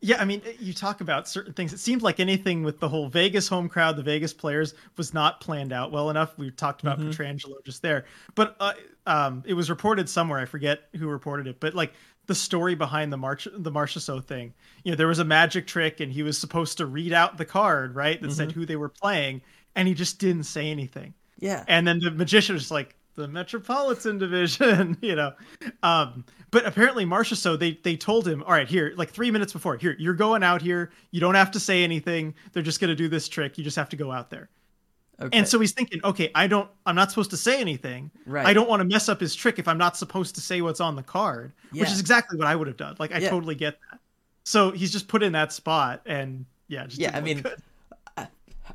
[0.00, 1.72] Yeah, I mean, you talk about certain things.
[1.72, 5.40] It seemed like anything with the whole Vegas home crowd, the Vegas players, was not
[5.40, 6.36] planned out well enough.
[6.36, 7.08] We talked about Mhm.
[7.08, 8.74] Pietrangelo just there, but uh,
[9.06, 10.38] um, it was reported somewhere.
[10.40, 11.94] I forget who reported it, but like
[12.26, 14.52] the story behind the March, the Marchessault thing.
[14.82, 17.44] You know, there was a magic trick, and he was supposed to read out the
[17.46, 19.40] card, right, that said who they were playing,
[19.74, 21.14] and he just didn't say anything.
[21.38, 21.64] Yeah.
[21.66, 25.32] And then the magician was like, the Metropolitan Division, you know.
[25.82, 29.76] Um, but apparently Marchessault they they told him, all right, here, like three minutes before,
[29.76, 30.90] here, you're going out here.
[31.10, 32.34] You don't have to say anything.
[32.52, 33.58] They're just gonna do this trick.
[33.58, 34.48] You just have to go out there.
[35.20, 35.38] Okay.
[35.38, 38.10] And so he's thinking, okay, I don't I'm not supposed to say anything.
[38.26, 38.46] Right.
[38.46, 40.80] I don't want to mess up his trick if I'm not supposed to say what's
[40.80, 41.52] on the card.
[41.72, 41.82] yeah.
[41.82, 42.96] Which is exactly what I would have done.
[42.98, 43.30] Like I Yeah.
[43.30, 44.00] totally get that.
[44.44, 47.56] So he's just put in that spot and yeah, just Yeah, I mean, good.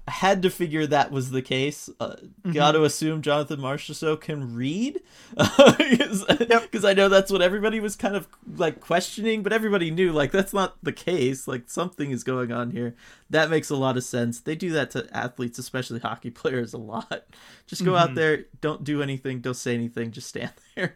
[0.08, 1.90] Had to figure that was the case.
[2.00, 2.52] Uh, Mm-hmm.
[2.54, 5.02] Got to assume Jonathan Marchessault can read,
[5.36, 10.32] because I know that's what everybody was kind of like questioning, but everybody knew like
[10.32, 11.48] that's not the case.
[11.48, 12.96] Like something is going on here.
[13.30, 14.40] That makes a lot of sense.
[14.40, 17.26] They do that to athletes, especially hockey players, a lot.
[17.68, 18.16] Just go out Mhm.
[18.16, 20.96] there, don't do anything, don't say anything, just stand there,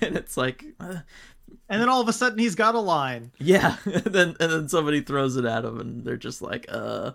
[0.00, 0.64] and it's like.
[0.78, 0.98] Uh,
[1.68, 3.32] and then all of a sudden he's got a line.
[3.38, 7.12] yeah, and then and then somebody throws it at him, and they're just like, uh,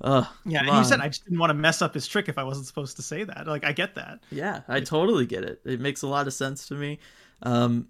[0.00, 0.24] uh.
[0.44, 1.00] Yeah, and you said.
[1.00, 3.24] I just didn't want to mess up his trick if I wasn't supposed to say
[3.24, 3.46] that.
[3.46, 4.20] Like I get that.
[4.30, 5.60] Yeah, I totally get it.
[5.64, 6.98] It makes a lot of sense to me.
[7.42, 7.88] Um,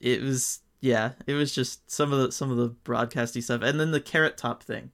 [0.00, 3.80] it was yeah, it was just some of the some of the broadcasty stuff, and
[3.80, 4.90] then the carrot top thing.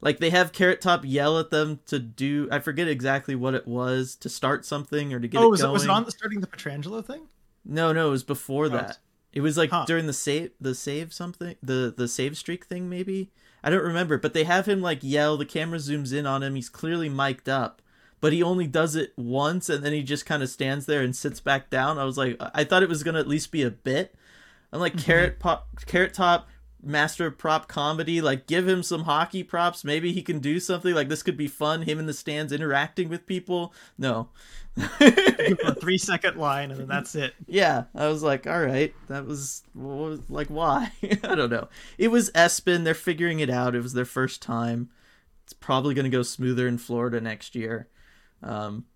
[0.00, 2.48] Like they have carrot top yell at them to do.
[2.50, 5.60] I forget exactly what it was to start something or to get oh, it was
[5.60, 5.72] it going.
[5.74, 7.28] was it on starting the Pietrangelo thing?
[7.64, 8.98] No, no, it was before that.
[9.32, 9.84] It was like Huh.
[9.86, 13.30] during the save the save something the the save streak thing maybe.
[13.62, 15.36] I don't remember, but they have him like yell.
[15.36, 16.54] The camera zooms in on him.
[16.54, 17.80] He's clearly mic'd up,
[18.20, 21.14] but he only does it once, and then he just kind of stands there and
[21.14, 21.98] sits back down.
[21.98, 24.14] I was like, I thought it was gonna at least be a bit.
[24.72, 25.04] I'm like mm-hmm.
[25.04, 26.48] carrot pop, carrot top,
[26.82, 28.20] master of prop comedy.
[28.20, 29.84] Like give him some hockey props.
[29.84, 30.94] Maybe he can do something.
[30.94, 31.82] Like this could be fun.
[31.82, 33.72] Him in the stands interacting with people.
[33.96, 34.28] No.
[34.76, 37.34] A three second line and then that's it.
[37.46, 40.92] Yeah, I was like, all right, that was, was like, why?
[41.02, 41.68] I don't know.
[41.98, 42.84] It was ESPN.
[42.84, 43.74] They're figuring it out.
[43.74, 44.90] It was their first time.
[45.44, 47.88] It's probably going to go smoother in Florida next year.
[48.42, 48.86] Um,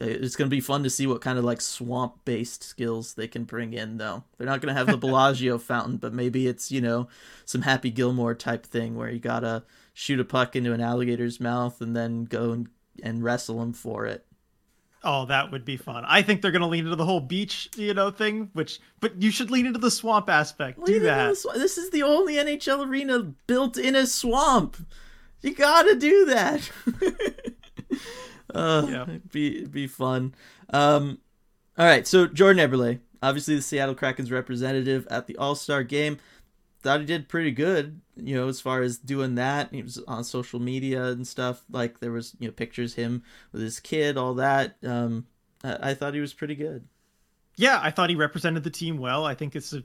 [0.00, 3.28] it's going to be fun to see what kind of like swamp based skills they
[3.28, 4.24] can bring in, though.
[4.36, 7.08] They're not going to have the Bellagio fountain, but maybe it's, you know,
[7.44, 11.40] some Happy Gilmore type thing where you got to shoot a puck into an alligator's
[11.40, 12.68] mouth and then go and,
[13.02, 14.24] and wrestle him for it.
[15.04, 16.04] Oh, that would be fun.
[16.08, 18.50] I think they're gonna lean into the whole beach, you know, thing.
[18.52, 20.84] Which, but you should lean into the swamp aspect.
[20.84, 21.34] Do it in that.
[21.34, 24.76] swa- This is the only NHL arena built in a swamp.
[25.40, 26.68] You gotta do that.
[28.54, 29.02] uh, Yeah.
[29.02, 30.34] it'd be be fun.
[30.70, 31.18] Um,
[31.76, 36.18] all right, so Jordan Eberle, obviously the Seattle Kraken's representative at the All Star game,
[36.82, 38.00] thought he did pretty good.
[38.16, 41.62] You know, as far as doing that, he was on social media and stuff.
[41.70, 44.76] Like there was you know pictures him with his kid, all that.
[44.84, 45.26] Um,
[45.62, 46.86] I, I thought he was pretty good.
[47.56, 49.24] Yeah, I thought he represented the team well.
[49.24, 49.82] I think it's a,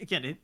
[0.00, 0.36] again, it,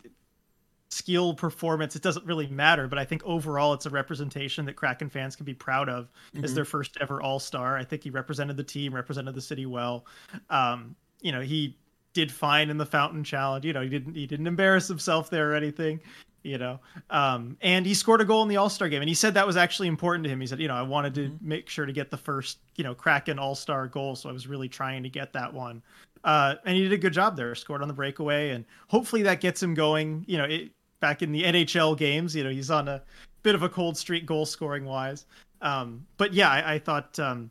[0.92, 5.08] skill performance it doesn't really matter but i think overall it's a representation that kraken
[5.08, 6.44] fans can be proud of mm-hmm.
[6.44, 7.76] as their first ever all-star.
[7.78, 10.04] I think he represented the team represented the city well.
[10.50, 11.78] Um, you know he
[12.12, 15.52] did fine in the fountain challenge you know he didn't he didn't embarrass himself there
[15.52, 16.00] or anything
[16.44, 16.80] you know.
[17.08, 19.56] Um, and he scored a goal in the all-star game and he said that was
[19.56, 20.40] actually important to him.
[20.40, 21.48] He said you know i wanted to mm-hmm.
[21.48, 24.68] make sure to get the first you know kraken all-star goal so i was really
[24.68, 25.82] trying to get that one.
[26.24, 29.40] Uh, and he did a good job there scored on the breakaway and hopefully that
[29.40, 30.24] gets him going.
[30.28, 30.70] You know it,
[31.02, 33.02] back in the nhl games you know he's on a
[33.42, 35.26] bit of a cold streak goal scoring wise
[35.60, 37.50] um, but yeah i, I thought um,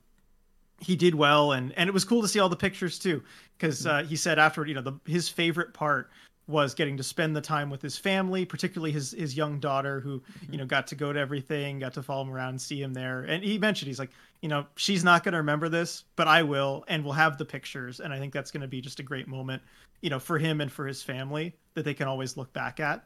[0.80, 3.22] he did well and and it was cool to see all the pictures too
[3.58, 6.10] because uh, he said afterward you know the, his favorite part
[6.48, 10.22] was getting to spend the time with his family, particularly his his young daughter, who
[10.50, 13.22] you know got to go to everything, got to follow him around, see him there.
[13.22, 14.12] And he mentioned he's like,
[14.42, 17.46] you know, she's not going to remember this, but I will, and we'll have the
[17.46, 18.00] pictures.
[18.00, 19.62] And I think that's going to be just a great moment,
[20.02, 23.06] you know, for him and for his family that they can always look back at.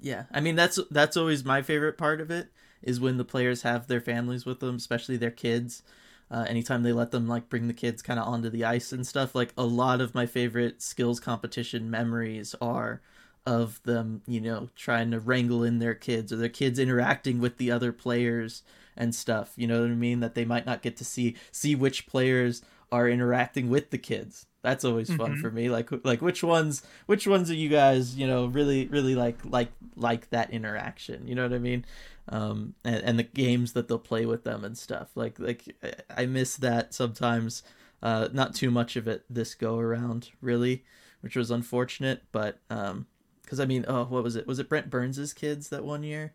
[0.00, 2.48] Yeah, I mean that's that's always my favorite part of it
[2.82, 5.82] is when the players have their families with them, especially their kids.
[6.30, 9.06] Uh, anytime they let them like bring the kids kind of onto the ice and
[9.06, 13.00] stuff like a lot of my favorite skills competition memories are
[13.46, 17.58] of them you know trying to wrangle in their kids or their kids interacting with
[17.58, 18.62] the other players
[18.96, 20.20] and stuff you know what i mean?
[20.20, 22.62] That they might not get to see see which players
[22.94, 25.40] are interacting with the kids that's always fun mm-hmm.
[25.40, 29.14] for me like like which ones which ones are you guys you know really really
[29.14, 31.84] like like like that interaction you know what i mean
[32.28, 35.10] um, and, and the games that they'll play with them and stuff.
[35.14, 35.76] Like like
[36.14, 37.62] I miss that sometimes.
[38.02, 40.84] Uh, not too much of it this go around, really,
[41.22, 42.22] which was unfortunate.
[42.32, 43.06] But um,
[43.42, 44.46] because I mean, oh, what was it?
[44.46, 46.34] Was it Brent Burns's kids that one year?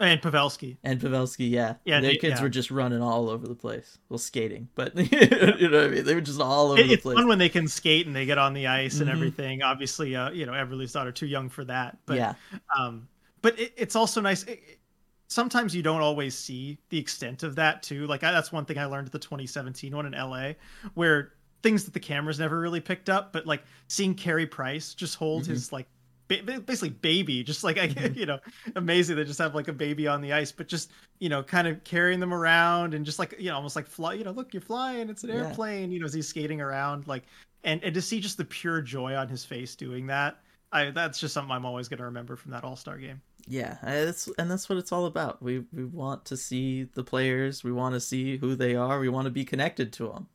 [0.00, 0.76] And Pavelski.
[0.84, 1.74] And Pavelski, yeah.
[1.84, 2.00] Yeah.
[2.00, 2.42] Their they, kids yeah.
[2.42, 3.98] were just running all over the place.
[4.08, 6.04] Well, skating, but you know what I mean?
[6.04, 7.14] They were just all over it, the it's place.
[7.14, 9.02] It's fun when they can skate and they get on the ice mm-hmm.
[9.02, 9.62] and everything.
[9.62, 11.98] Obviously, uh, you know, Eberle's daughter too young for that.
[12.06, 12.34] But, yeah.
[12.78, 13.08] Um,
[13.42, 14.44] but it, it's also nice.
[14.44, 14.78] It,
[15.28, 18.06] sometimes you don't always see the extent of that too.
[18.06, 20.52] Like I, that's one thing I learned at the 2017 one in LA,
[20.94, 21.32] where
[21.62, 25.42] things that the cameras never really picked up, but like seeing Carey Price just hold
[25.42, 25.52] mm-hmm.
[25.52, 25.88] his like
[26.28, 28.18] basically baby, just like I, mm-hmm.
[28.18, 28.38] you know,
[28.76, 29.16] amazing.
[29.16, 31.82] They just have like a baby on the ice, but just you know, kind of
[31.84, 34.14] carrying them around and just like you know, almost like fly.
[34.14, 35.08] You know, look, you're flying.
[35.08, 35.46] It's an yeah.
[35.46, 35.90] airplane.
[35.90, 37.24] You know, as he's skating around, like
[37.64, 40.40] and and to see just the pure joy on his face doing that.
[40.70, 43.78] I, that's just something I'm always going to remember from that All Star game yeah
[43.82, 47.72] that's and that's what it's all about we we want to see the players we
[47.72, 50.26] want to see who they are we want to be connected to them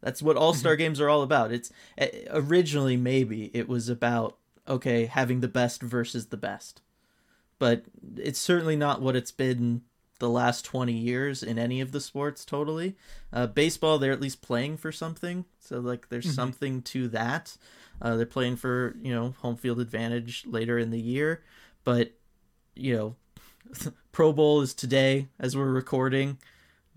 [0.00, 0.78] that's what all-star mm-hmm.
[0.78, 4.36] games are all about it's eh, originally maybe it was about
[4.70, 6.80] okay having the best versus the best
[7.58, 7.84] but
[8.16, 9.82] it's certainly not what it's been
[10.18, 12.96] the last 20 years in any of the sports totally
[13.32, 16.34] uh, baseball they're at least playing for something so like there's mm-hmm.
[16.34, 17.56] something to that
[18.00, 21.42] uh, they're playing for you know home field advantage later in the year
[21.84, 22.12] but
[22.74, 23.16] you know,
[24.12, 26.38] Pro Bowl is today as we're recording.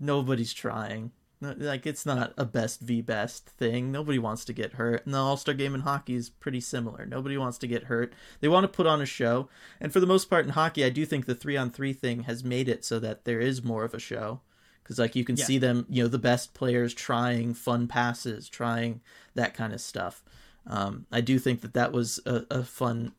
[0.00, 1.12] Nobody's trying.
[1.58, 3.92] Like it's not a best v best thing.
[3.92, 5.04] Nobody wants to get hurt.
[5.04, 7.06] And the All Star game in hockey is pretty similar.
[7.06, 8.12] Nobody wants to get hurt.
[8.40, 9.48] They want to put on a show.
[9.80, 12.24] And for the most part in hockey, I do think the three on three thing
[12.24, 14.40] has made it so that there is more of a show.
[14.82, 15.44] Because like you can yeah.
[15.44, 19.00] see them, you know, the best players trying fun passes, trying
[19.34, 20.22] that kind of stuff.
[20.66, 23.12] Um, I do think that that was a, a fun,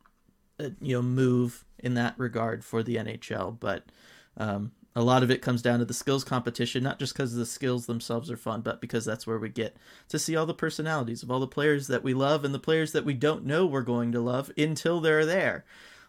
[0.59, 3.59] uh, you know, move in that regard for the NHL.
[3.59, 3.83] But
[4.37, 7.45] um, a lot of it comes down to the skills competition, not just because the
[7.45, 9.75] skills themselves are fun, but because that's where we get
[10.07, 12.93] to see all the personalities of all the players that we love and the players
[12.93, 15.65] that we don't know we're going to love until they're there.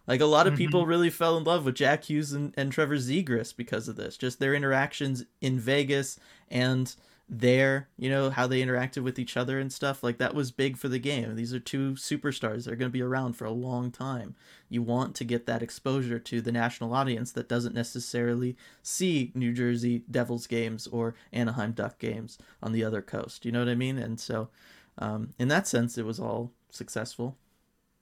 [0.06, 0.58] Like a lot of mm-hmm.
[0.58, 4.16] people really fell in love with Jack Hughes and, and Trevor Zegras because of this,
[4.16, 6.94] just their interactions in Vegas and
[7.28, 10.02] there, you know, how they interacted with each other and stuff.
[10.02, 11.34] Like that was big for the game.
[11.34, 14.36] These are two superstars that are going to be around for a long time.
[14.68, 19.52] You want to get that exposure to the national audience that doesn't necessarily see New
[19.52, 23.44] Jersey Devils games or Anaheim Duck games on the other coast.
[23.44, 23.98] You know what I mean?
[23.98, 24.48] And so,
[24.98, 27.36] um, in that sense, it was all successful.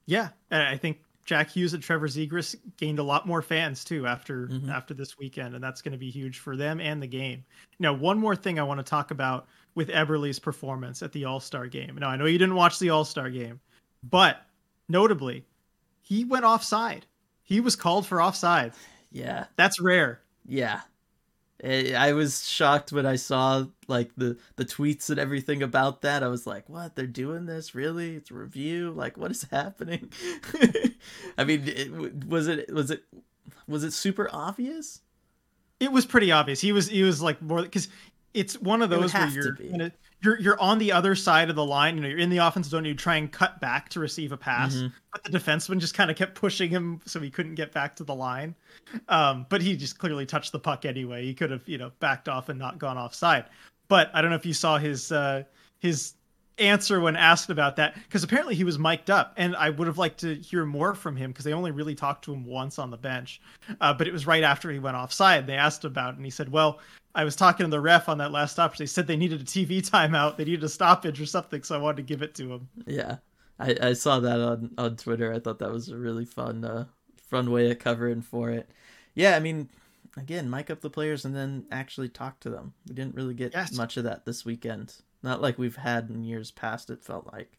[0.05, 4.05] Yeah, and I think Jack Hughes and Trevor Zegras gained a lot more fans too
[4.05, 4.69] after mm-hmm.
[4.69, 7.43] after this weekend, and that's going to be huge for them and the game.
[7.79, 11.39] Now, one more thing I want to talk about with Eberle's performance at the All
[11.39, 11.95] Star game.
[11.95, 13.59] Now, I know you didn't watch the All Star game,
[14.03, 14.41] but
[14.87, 15.43] notably,
[16.01, 17.07] he went offside.
[17.43, 18.73] He was called for offside.
[19.11, 20.21] Yeah, that's rare.
[20.47, 20.81] Yeah,
[21.63, 26.23] Eh, I was shocked when I saw like the the tweets and everything about that.
[26.23, 26.95] I was like, "What?
[26.95, 27.73] They're doing this?
[27.73, 28.15] Really?
[28.15, 28.91] It's a review?
[28.91, 30.11] Like, what is happening?"
[31.37, 33.03] I mean, it, was it was it
[33.67, 35.01] was it super obvious?
[35.79, 36.59] It was pretty obvious.
[36.59, 37.87] He was he was like more because
[38.33, 39.91] it's one one of those where you're
[40.21, 41.95] you're you're on the other side of the line.
[41.95, 42.85] You know, you're in the offensive zone.
[42.85, 44.87] You try and cut back to receive a pass, Mm-hmm.
[45.11, 48.03] but the defenseman just kind of kept pushing him, so he couldn't get back to
[48.03, 48.55] the line.
[49.09, 51.25] Um, but he just clearly touched the puck anyway.
[51.25, 53.45] He could have you know backed off and not gone offside.
[53.87, 55.43] But I don't know if you saw his uh,
[55.79, 56.13] his
[56.57, 59.97] answer when asked about that because apparently he was mic'd up and i would have
[59.97, 62.89] liked to hear more from him because they only really talked to him once on
[62.89, 63.41] the bench
[63.81, 66.31] uh, but it was right after he went offside they asked about it and he
[66.31, 66.79] said well
[67.15, 69.45] i was talking to the ref on that last stoppage they said they needed a
[69.45, 72.51] tv timeout they needed a stoppage or something so i wanted to give it to
[72.53, 73.17] him Yeah,
[73.59, 75.33] I, I saw that on on Twitter.
[75.33, 76.85] I thought that was a really fun uh,
[77.29, 78.69] fun way of covering for it.
[79.13, 79.69] Yeah, I mean,
[80.17, 82.73] again, mic up the players and then actually talk to them.
[82.87, 83.71] We didn't really get Yes.
[83.71, 84.95] much of that this weekend.
[85.23, 86.89] Not like we've had in years past.
[86.89, 87.57] It felt like.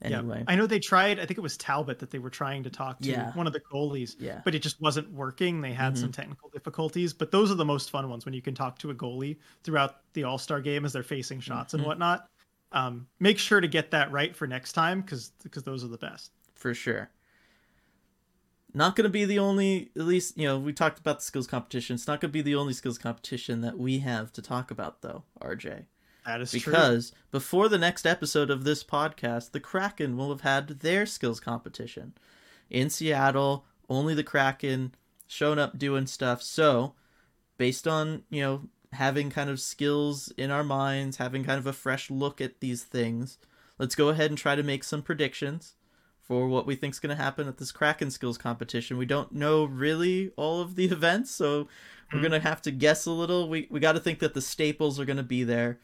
[0.00, 0.44] Anyway, yeah.
[0.46, 3.00] i know they tried i think it was talbot that they were trying to talk
[3.00, 3.32] to Yeah.
[3.34, 7.12] one of the goalies yeah, but it just wasn't working they had some technical difficulties
[7.12, 9.96] but those are the most fun ones when you can talk to a goalie throughout
[10.12, 12.28] the all-star game as they're facing shots and whatnot
[12.70, 15.98] um, make sure to get that right for next time because because those are the
[15.98, 17.10] best for sure.
[18.74, 21.46] Not going to be the only, at least, you know, we talked about the skills
[21.46, 21.94] competition.
[21.94, 25.00] It's not going to be the only skills competition that we have to talk about,
[25.00, 25.86] though, RJ.
[26.28, 30.42] That is true because before the next episode of this podcast, the Kraken will have
[30.42, 32.12] had their skills competition
[32.68, 33.64] in Seattle.
[33.88, 34.94] Only the Kraken
[35.26, 36.42] showing up doing stuff.
[36.42, 36.92] So,
[37.56, 38.62] based on you know
[38.92, 42.84] having kind of skills in our minds, having kind of a fresh look at these
[42.84, 43.38] things,
[43.78, 45.76] let's go ahead and try to make some predictions
[46.20, 48.98] for what we think's going to happen at this Kraken skills competition.
[48.98, 51.68] We don't know really all of the events, so
[52.12, 52.28] we're hmm.
[52.28, 53.48] going to have to guess a little.
[53.48, 55.78] We we got to think that the staples are going to be there.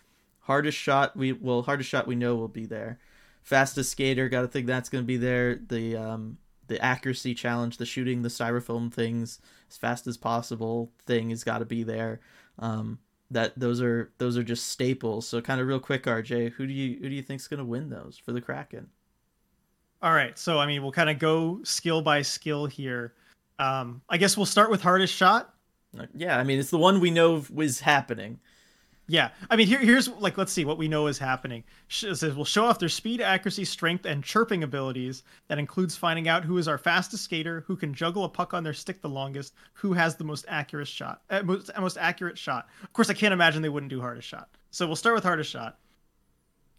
[0.44, 2.98] Hardest shot we well hardest shot we know will be there.
[3.42, 5.56] Fastest skater got to think that's going to be there.
[5.56, 11.30] The um the accuracy challenge, the shooting the styrofoam things as fast as possible thing
[11.30, 12.20] has got to be there.
[12.58, 12.98] Um
[13.30, 15.26] that those are those are just staples.
[15.26, 17.64] So kind of real quick RJ, who do you who do you think's going to
[17.64, 18.88] win those for the Kraken?
[20.02, 23.14] all right so i mean we'll kind of go skill by skill here
[23.58, 25.54] um, i guess we'll start with hardest shot
[25.98, 28.38] Uh, Yeah, I mean it's the one we know was happening.
[29.06, 31.62] Yeah, I mean, here, here's like, let's see what we know is happening.
[31.90, 35.24] It says we'll show off their speed, accuracy, strength, and chirping abilities.
[35.48, 38.64] That includes finding out who is our fastest skater, who can juggle a puck on
[38.64, 42.68] their stick the longest, who has the most accurate shot, uh, most, most accurate shot.
[42.82, 44.48] Of course, I can't imagine they wouldn't do hardest shot.
[44.70, 45.78] So we'll start with hardest shot.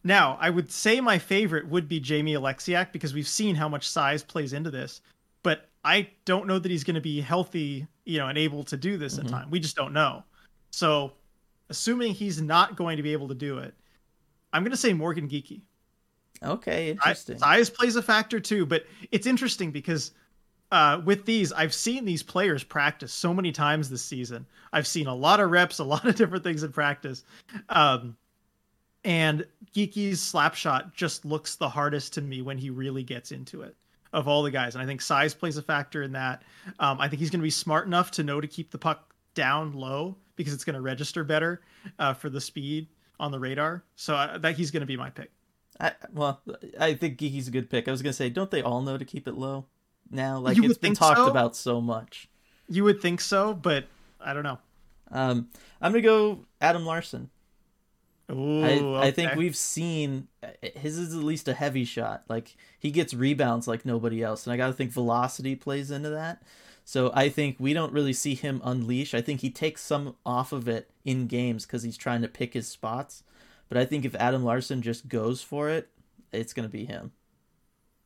[0.04, 3.88] Now, I would say my favorite would be Jamie Oleksiak because we've seen how much
[3.88, 5.02] size plays into this,
[5.44, 8.78] but I don't know that he's going to be healthy, you know, and able to
[8.78, 9.50] do this in time.
[9.52, 10.24] We just don't know.
[10.72, 11.14] So
[11.70, 13.74] assuming he's not going to be able to do it,
[14.54, 15.62] I'm going to say Morgan Geekie.
[16.44, 17.38] Okay, interesting.
[17.38, 20.12] Size plays a factor too, but it's interesting because
[20.72, 24.46] uh, with these, I've seen these players practice so many times this season.
[24.74, 27.24] I've seen a lot of reps, a lot of different things in practice.
[27.70, 28.18] Um,
[29.04, 33.62] and Geekie's slap shot just looks the hardest to me when he really gets into
[33.62, 33.76] it
[34.14, 34.76] of all the guys.
[34.76, 36.44] And I think size plays a factor in that.
[36.80, 39.14] Um, I think he's going to be smart enough to know to keep the puck
[39.36, 41.62] down low because it's going to register better
[42.00, 42.88] uh, for the speed
[43.20, 43.84] on the radar.
[43.96, 45.32] So uh, that he's going to be my pick.
[45.80, 46.42] I, well,
[46.80, 47.88] I think Geekie's a good pick.
[47.88, 49.66] I was gonna say, don't they all know to keep it low
[50.10, 50.40] now?
[50.40, 51.30] Like You it's been talked so.
[51.30, 52.30] about so much.
[52.70, 53.86] You would think so, but
[54.20, 54.60] I don't know.
[55.12, 55.50] Um,
[55.82, 57.30] I'm gonna go Adam Larsson.
[58.32, 60.28] Ooh, I, I think we've seen
[60.76, 62.24] his is at least a heavy shot.
[62.28, 66.10] Like he gets rebounds like nobody else, and I got to think velocity plays into
[66.10, 66.42] that.
[66.88, 69.16] So I think we don't really see him unleash.
[69.16, 72.54] I think he takes some off of it in games because he's trying to pick
[72.54, 73.24] his spots.
[73.68, 75.90] But I think if Adam Larsson just goes for it,
[76.32, 77.12] it's gonna be him.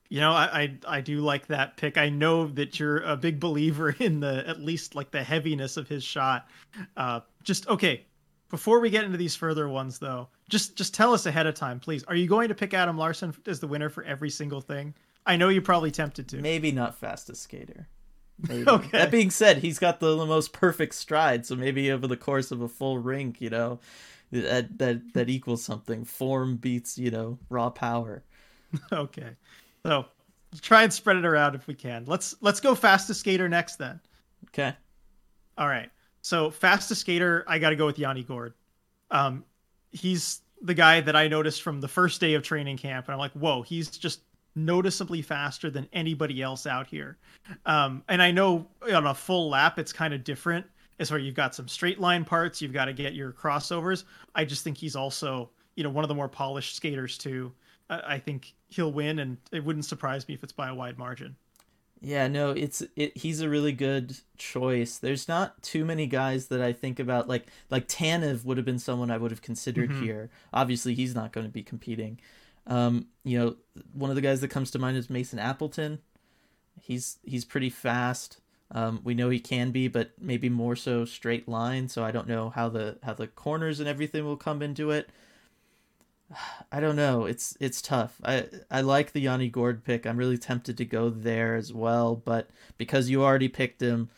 [0.07, 1.97] You know, I, I I do like that pick.
[1.97, 5.89] I know that you're a big believer in the at least like the heaviness of
[5.89, 6.47] his shot.
[6.95, 8.05] Uh, just okay.
[8.49, 11.81] Before we get into these further ones, though, just just tell us ahead of time,
[11.81, 12.05] please.
[12.05, 14.95] Are you going to pick Adam Larsson as the winner for every single thing?
[15.25, 16.37] I know you're probably tempted to.
[16.37, 17.87] Maybe not fastest skater.
[18.49, 18.89] Okay.
[18.97, 22.51] That being said, he's got the, the most perfect stride, so maybe over the course
[22.51, 23.79] of a full rink, you know,
[24.31, 26.05] that that that equals something.
[26.05, 28.23] Form beats, you know, raw power.
[28.93, 29.31] okay,
[29.85, 30.05] so
[30.61, 32.05] try and spread it around if we can.
[32.05, 33.99] Let's let's go fastest skater next then.
[34.47, 34.73] Okay.
[35.57, 35.89] All right.
[36.21, 38.53] So fastest skater, I got to go with Yanni Gourde.
[39.11, 39.43] Um,
[39.91, 43.19] he's the guy that I noticed from the first day of training camp, and I'm
[43.19, 44.21] like, whoa, he's just
[44.55, 47.17] noticeably faster than anybody else out here.
[47.65, 50.65] Um, and I know on a full lap, it's kind of different.
[50.99, 54.03] As where you've got some straight line parts, you've got to get your crossovers.
[54.35, 57.53] I just think he's also, you know, one of the more polished skaters too.
[57.89, 60.97] I I think he'll win, and it wouldn't surprise me if it's by a wide
[60.97, 61.37] margin.
[62.01, 63.15] Yeah, no, it's it.
[63.17, 64.97] He's a really good choice.
[64.97, 67.27] There's not too many guys that I think about.
[67.29, 70.03] Like like Tanev would have been someone I would have considered Mhm.
[70.03, 70.29] here.
[70.53, 72.19] Obviously, he's not going to be competing.
[72.69, 73.55] Um, you know,
[73.93, 75.99] one of the guys that comes to mind is Mason Appleton.
[76.79, 78.39] He's he's pretty fast.
[78.71, 81.89] Um, we know he can be, but maybe more so straight line.
[81.89, 85.09] So I don't know how the how the corners and everything will come into it.
[86.71, 87.25] I don't know.
[87.25, 88.21] It's it's tough.
[88.23, 90.05] I I like the Yanni Gourde pick.
[90.05, 94.09] I'm really tempted to go there as well, but because you already picked him,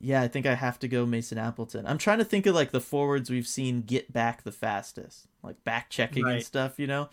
[0.00, 1.86] yeah, I think I have to go Mason Appleton.
[1.86, 5.62] I'm trying to think of like the forwards we've seen get back the fastest, like
[5.62, 7.08] back checking and stuff, you know.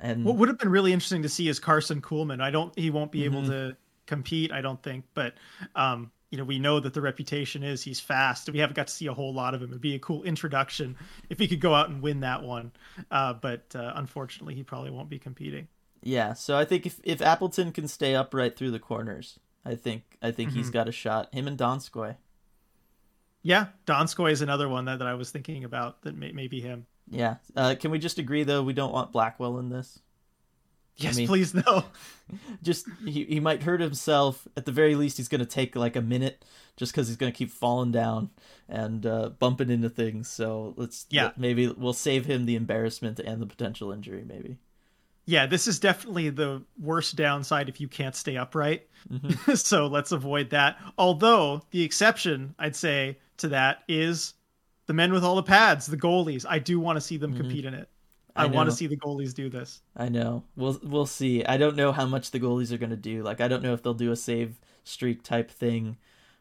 [0.00, 2.40] And What would have been really interesting to see is Carson Coolman.
[2.42, 2.76] I don't.
[2.78, 3.48] He won't be able Mhm.
[3.48, 3.76] to
[4.06, 4.52] compete.
[4.52, 5.04] I don't think.
[5.14, 5.34] But
[5.74, 8.48] um, you know, we know that the reputation is he's fast.
[8.50, 9.70] We haven't got to see a whole lot of him.
[9.70, 10.96] It'd be a cool introduction
[11.30, 12.72] if he could go out and win that one.
[13.10, 15.68] Uh, but uh, unfortunately, he probably won't be competing.
[16.02, 20.18] yeah, so I think if if Appleton can stay upright through the corners, I think
[20.20, 20.72] I think he's Mhm.
[20.74, 21.32] got a shot.
[21.34, 22.16] Him and Donskoi.
[23.42, 26.02] Yeah, Donskoi is another one that, that I was thinking about.
[26.02, 26.86] That may, may be him.
[27.08, 27.36] Yeah.
[27.54, 28.62] Uh, can we just agree though?
[28.62, 30.00] We don't want Blackwell in this.
[30.98, 31.84] Yes, mean- please no.
[32.62, 35.94] just he, he might hurt himself at the very least he's going to take like
[35.94, 36.42] a minute
[36.76, 38.30] just because he's going to keep falling down
[38.68, 41.30] and uh, bumping into things so let's Yeah.
[41.36, 44.56] maybe we'll save him the embarrassment and the potential injury maybe
[45.26, 48.88] Yeah, this is definitely the worst downside if you can't stay upright.
[49.12, 49.56] Mhm.
[49.58, 50.78] so let's avoid that.
[50.96, 54.34] Although the exception, I'd say, to that is
[54.86, 56.44] the men with all the pads, the goalies.
[56.48, 57.38] I do want to see them Mhm.
[57.38, 57.88] compete in it.
[58.34, 59.80] I I, want to see the goalies do this.
[59.96, 62.96] i know we'll we'll see i don't know how much the goalies are going to
[62.96, 65.96] do like i don't know if they'll do a save streak type thing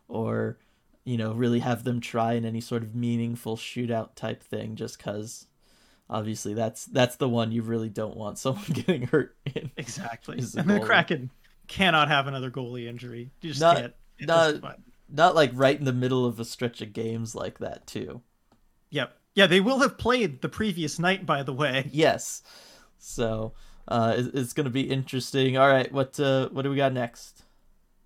[0.10, 0.58] or
[1.06, 4.98] you know really have them try in any sort of meaningful shootout type thing just
[4.98, 5.48] because
[6.10, 10.38] obviously that's that's the one you really don't want someone getting hurt in Exactly.
[10.58, 10.82] And the.
[10.82, 11.32] Kraken
[11.68, 13.32] cannot have another goalie injury.
[13.40, 13.94] You just Not- can't.
[14.20, 14.80] Not-
[15.10, 18.22] not like right in the middle of a stretch of games like that too.
[18.96, 19.14] Yep.
[19.36, 21.90] Yeah, they will have played the previous night, by the way.
[21.92, 22.42] Yes.
[22.98, 23.54] So
[23.88, 25.58] uh, it's going to be interesting.
[25.58, 27.44] All right, what uh, what do we got next?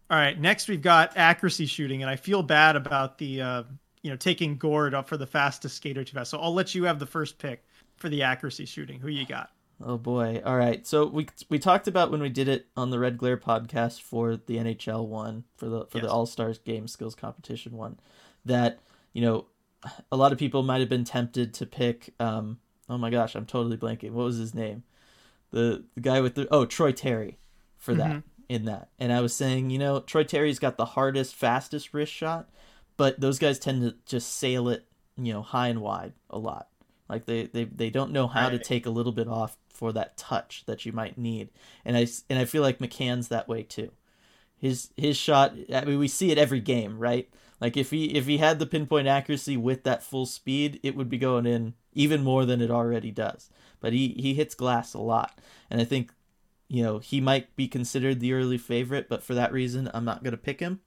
[0.10, 3.64] All right, next we've got accuracy shooting, and I feel bad about the uh,
[4.02, 6.32] you know taking Gourde up for the fastest skater too fast.
[6.32, 7.64] So I'll let you have the first pick
[7.96, 9.00] for the accuracy shooting.
[9.00, 9.52] Who you got?
[9.82, 10.42] Oh boy.
[10.44, 10.86] All right.
[10.86, 14.36] So we we talked about when we did it on the Red Glare podcast for
[14.36, 18.00] the NHL one for the for the All Stars game skills competition one
[18.44, 18.80] that
[19.14, 19.46] you know
[20.12, 22.60] a lot of people might have been tempted to pick um
[22.90, 24.12] oh my gosh, I'm totally blanking.
[24.12, 24.84] What was his name?
[25.52, 27.38] The the guy with the oh, Troy Terry
[27.78, 28.24] for that Mhm.
[28.50, 28.90] in that.
[29.00, 32.50] And I was saying, you know, Troy Terry's got the hardest fastest wrist shot,
[32.98, 34.86] but those guys tend to just sail it,
[35.18, 36.68] you know, high and wide a lot.
[37.08, 40.18] Like they they, they don't know how to take a little bit off for that
[40.18, 41.50] touch that you might need.
[41.86, 43.92] And I and I feel like McCann's that way too.
[44.58, 47.30] His his shot, I mean, we see it every game, right?
[47.62, 51.10] Like if he if he had the pinpoint accuracy with that full speed, it would
[51.10, 53.50] be going in even more than it already does.
[53.80, 55.40] But he he hits glass a lot,
[55.70, 56.14] and I think
[56.68, 59.10] you know he might be considered the early favorite.
[59.10, 60.80] But for that reason, I'm not going to pick him.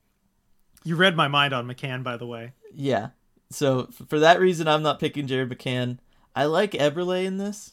[0.84, 2.52] You read my mind on McCann, by the way.
[2.74, 3.10] Yeah.
[3.50, 5.98] So for that reason, I'm not picking Jared McCann.
[6.34, 7.72] I like Eberle in this.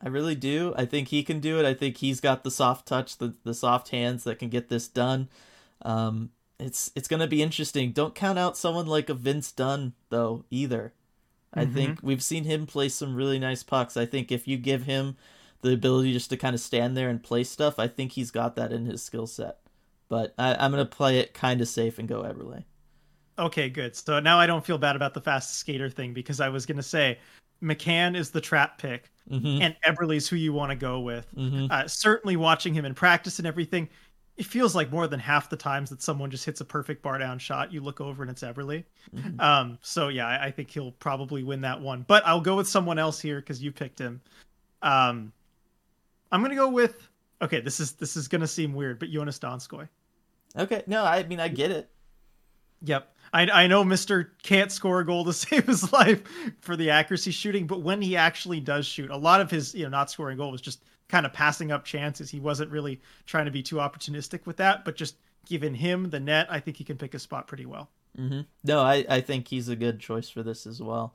[0.00, 0.72] I really do.
[0.76, 1.66] I think he can do it.
[1.66, 4.88] I think he's got the soft touch, the the soft hands that can get this
[4.88, 5.28] done.
[5.82, 7.92] Um, it's it's gonna be interesting.
[7.92, 10.92] Don't count out someone like a Vince Dunn though either.
[11.54, 11.74] I Mhm.
[11.74, 13.96] think we've seen him play some really nice pucks.
[13.96, 15.16] I think if you give him
[15.62, 18.56] the ability just to kind of stand there and play stuff, I think he's got
[18.56, 19.58] that in his skill set.
[20.08, 22.64] But I, I'm gonna play it kind of safe and go Eberle.
[23.38, 23.94] Okay, good.
[23.94, 26.78] So now I don't feel bad about the fastest skater thing because I was going
[26.78, 27.18] to say
[27.62, 29.60] McCann is the trap pick Mm-hmm.
[29.60, 31.26] and Eberle's who you want to go with.
[31.34, 31.66] mm-hmm.
[31.68, 33.88] Uh, certainly watching him in practice and everything,
[34.36, 37.18] it feels like more than half the times that someone just hits a perfect bar
[37.18, 38.84] down shot, you look over and it's Eberle.
[39.14, 39.40] Mhm.
[39.40, 42.04] Um, so yeah, I, I think he'll probably win that one.
[42.06, 44.20] But I'll go with someone else here because you picked him.
[44.82, 45.32] Um,
[46.30, 47.08] I'm gonna go with.
[47.40, 49.88] Okay, this is this is gonna seem weird, but Joonas Donskoi.
[50.58, 51.88] Okay, no, I mean I get it.
[52.82, 53.12] Yep.
[53.32, 54.28] I, I know Mr.
[54.42, 56.22] can't score a goal to save his life
[56.60, 59.84] for the accuracy shooting, but when he actually does shoot, a lot of his you
[59.84, 62.30] know not scoring goal was just kind of passing up chances.
[62.30, 66.18] He wasn't really trying to be too opportunistic with that, but just giving him the
[66.20, 67.88] net, I think he can pick a spot pretty well.
[68.16, 71.14] hmm No, I, I think he's a good choice for this as well.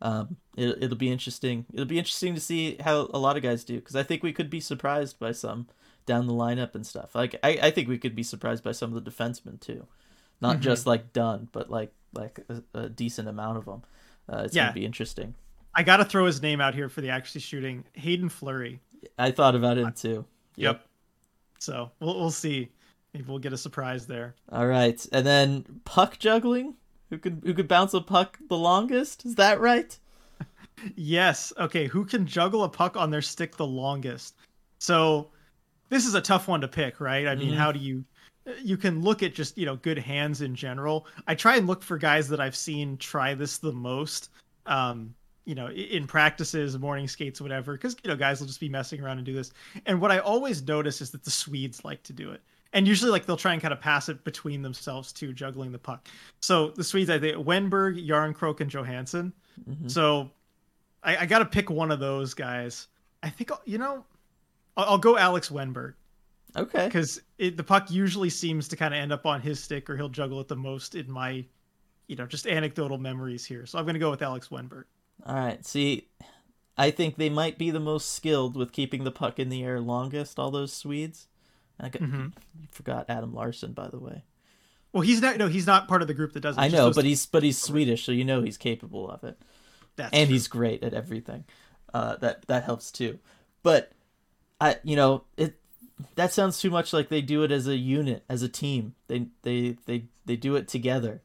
[0.00, 1.64] Um, it, it'll be interesting.
[1.72, 4.32] It'll be interesting to see how a lot of guys do because I think we
[4.32, 5.68] could be surprised by some
[6.06, 7.14] down the lineup and stuff.
[7.14, 9.86] Like I, I think we could be surprised by some of the defensemen too,
[10.40, 10.60] not Mhm.
[10.60, 13.82] just like Dunn, but like like a, a decent amount of them.
[14.28, 14.64] Uh, it's Yeah.
[14.64, 15.34] gonna be interesting.
[15.74, 18.80] I got to throw his name out here for the accuracy shooting, Haydn Fleury.
[19.18, 20.24] I thought about it too.
[20.56, 20.86] Yep.
[21.58, 22.70] So we'll we'll see.
[23.14, 24.34] Maybe we'll get a surprise there.
[24.50, 26.74] All right, and then puck juggling.
[27.10, 29.24] Who could who could bounce a puck the longest?
[29.26, 29.96] Is that right?
[30.96, 31.52] Yes.
[31.58, 31.86] Okay.
[31.86, 34.34] Who can juggle a puck on their stick the longest?
[34.78, 35.30] So
[35.90, 37.28] this is a tough one to pick, right?
[37.28, 37.56] I mean, Mhm.
[37.56, 38.04] how do you
[38.60, 41.06] you can look at just, you know, good hands in general.
[41.28, 44.30] I try and look for guys that I've seen try this the most.
[44.66, 45.14] Um,
[45.44, 49.00] you know, in practices, morning skates, whatever, because you know, guys will just be messing
[49.02, 49.52] around and do this.
[49.86, 52.40] And what I always notice is that the Swedes like to do it.
[52.72, 55.78] And usually like they'll try and kind of pass it between themselves too, juggling the
[55.78, 56.08] puck.
[56.40, 59.32] So the Swedes, I think Wennberg, Jarnkrok, and Johansson.
[59.68, 59.90] Mhm.
[59.90, 60.30] So
[61.02, 62.86] I, I got to pick one of those guys.
[63.22, 64.04] I think you know,
[64.76, 65.94] I'll, I'll go Alex Wennberg
[66.56, 66.86] Okay.
[66.86, 70.08] because the puck usually seems to kind of end up on his stick, or he'll
[70.08, 71.44] juggle it the most in my,
[72.06, 73.66] you know, just anecdotal memories here.
[73.66, 74.84] So I'm going to go with Alex Wennberg.
[75.24, 75.64] All right.
[75.64, 76.08] See,
[76.76, 79.80] I think they might be the most skilled with keeping the puck in the air
[79.80, 80.38] longest.
[80.38, 81.28] All those Swedes.
[81.80, 82.32] I got, Mhm.
[82.70, 84.24] forgot Adam Larsson, by the way.
[84.92, 85.36] Well, he's not.
[85.38, 86.56] No, he's not part of the group that does.
[86.56, 86.60] it.
[86.60, 89.38] I know, but he's but he's Swedish, so you know he's capable of it,
[89.96, 90.34] that's and true.
[90.34, 91.44] he's great at everything.
[91.94, 93.18] Uh, that that helps too.
[93.62, 93.92] But
[94.60, 95.58] I, you know, it
[96.16, 98.94] that sounds too much like they do it as a unit, as a team.
[99.08, 101.22] They they they they do it together.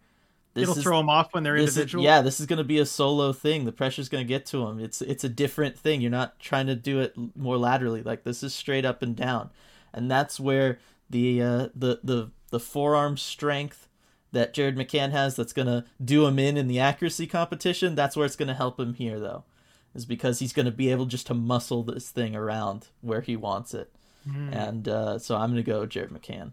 [0.58, 2.04] This It'll is- throw them off when they're this is, individual.
[2.04, 3.66] yeah, this is going to be a solo thing.
[3.66, 4.80] The pressure's going to get to him.
[4.80, 6.02] It's it's a different thing.
[6.02, 8.02] You're not trying to do it more laterally.
[8.02, 9.52] Like this is straight up and down,
[9.94, 10.80] and that's where
[11.10, 13.88] the uh, the the the forearm strength
[14.32, 17.96] that Jared McCann has that's going to do him in in the accuracy competition.
[17.96, 19.44] That's where it's going to help him here, though,
[19.96, 23.36] is because he's going to be able just to muscle this thing around where he
[23.38, 23.94] wants it.
[24.30, 24.54] Hmm.
[24.54, 26.52] And uh, so I'm going to go Jared McCann.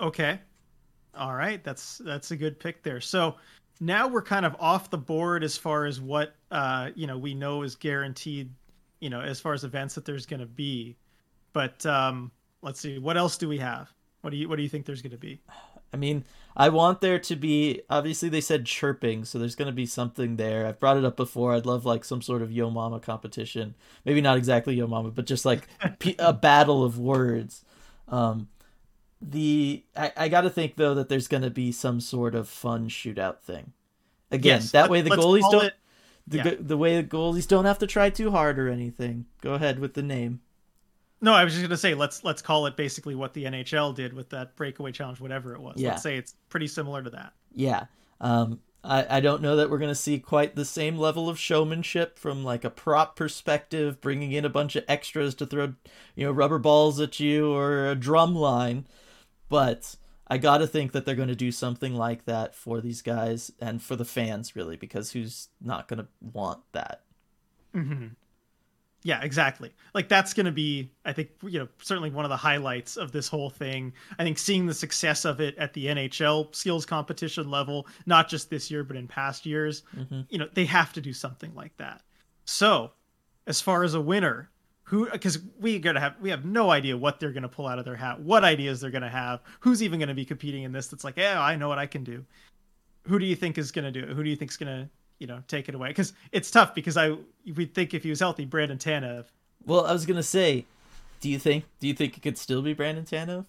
[0.00, 0.40] Okay.
[1.14, 3.00] All right, that's that's a good pick there.
[3.00, 3.36] So
[3.80, 7.34] now we're kind of off the board as far as what uh, you know we
[7.34, 8.50] know is guaranteed,
[9.00, 10.96] you know, as far as events that there's going to be.
[11.52, 12.30] But um,
[12.62, 13.92] let's see, what else do we have?
[14.20, 15.40] What do you what do you think there's going to be?
[15.92, 16.24] I mean,
[16.56, 20.36] I want there to be obviously they said chirping, so there's going to be something
[20.36, 20.66] there.
[20.66, 21.54] I've brought it up before.
[21.54, 23.74] I'd love like some sort of Yo Mama competition.
[24.04, 25.66] Maybe not exactly Yo Mama, but just like
[26.18, 27.64] a battle of words.
[28.08, 28.48] Um,
[29.22, 32.48] the I, I got to think though that there's going to be some sort of
[32.48, 33.72] fun shootout thing.
[34.30, 35.74] Again, Yes, that let- way the goalies don't it-
[36.26, 36.54] the yeah.
[36.60, 39.26] the way the goalies don't have to try too hard or anything.
[39.40, 40.40] Go ahead with the name.
[41.22, 43.94] No, I was just going to say let's let's call it basically what the NHL
[43.94, 45.74] did with that breakaway challenge, whatever it was.
[45.76, 45.90] Yeah.
[45.90, 47.32] Let's say it's pretty similar to that.
[47.52, 47.86] Yeah.
[48.20, 51.38] Um, I, I don't know that we're going to see quite the same level of
[51.38, 55.74] showmanship from like a prop perspective, bringing in a bunch of extras to throw,
[56.14, 58.86] you know, rubber balls at you or a drum line.
[59.50, 59.96] But
[60.28, 63.50] I got to think that they're going to do something like that for these guys
[63.60, 67.02] and for the fans, really, because who's not going to want that?
[67.74, 68.06] hmm
[69.02, 69.72] Yeah, exactly.
[69.92, 73.10] Like that's going to be, I think, you know, certainly one of the highlights of
[73.12, 73.92] this whole thing.
[74.18, 78.50] I think seeing the success of it at the NHL skills competition level, not just
[78.50, 80.26] this year but in past years, Mhm.
[80.30, 82.02] you know, they have to do something like that.
[82.44, 82.92] So,
[83.46, 84.50] as far as a winner,
[84.90, 87.84] who because we gotta have we have no idea what they're gonna pull out of
[87.84, 90.88] their hat, what ideas they're gonna have, who's even gonna be competing in this.
[90.88, 92.24] That's like, yeah, I know what I can do.
[93.06, 94.08] Who do you think is gonna do it?
[94.08, 95.88] Who do you think's gonna you know take it away?
[95.88, 97.16] Because it's tough because I
[97.54, 99.26] we'd think if he was healthy, Brandon Tanev.
[99.64, 100.64] Well, I was going to say,
[101.20, 103.44] do you think do you think it could still be Brandon Tanev?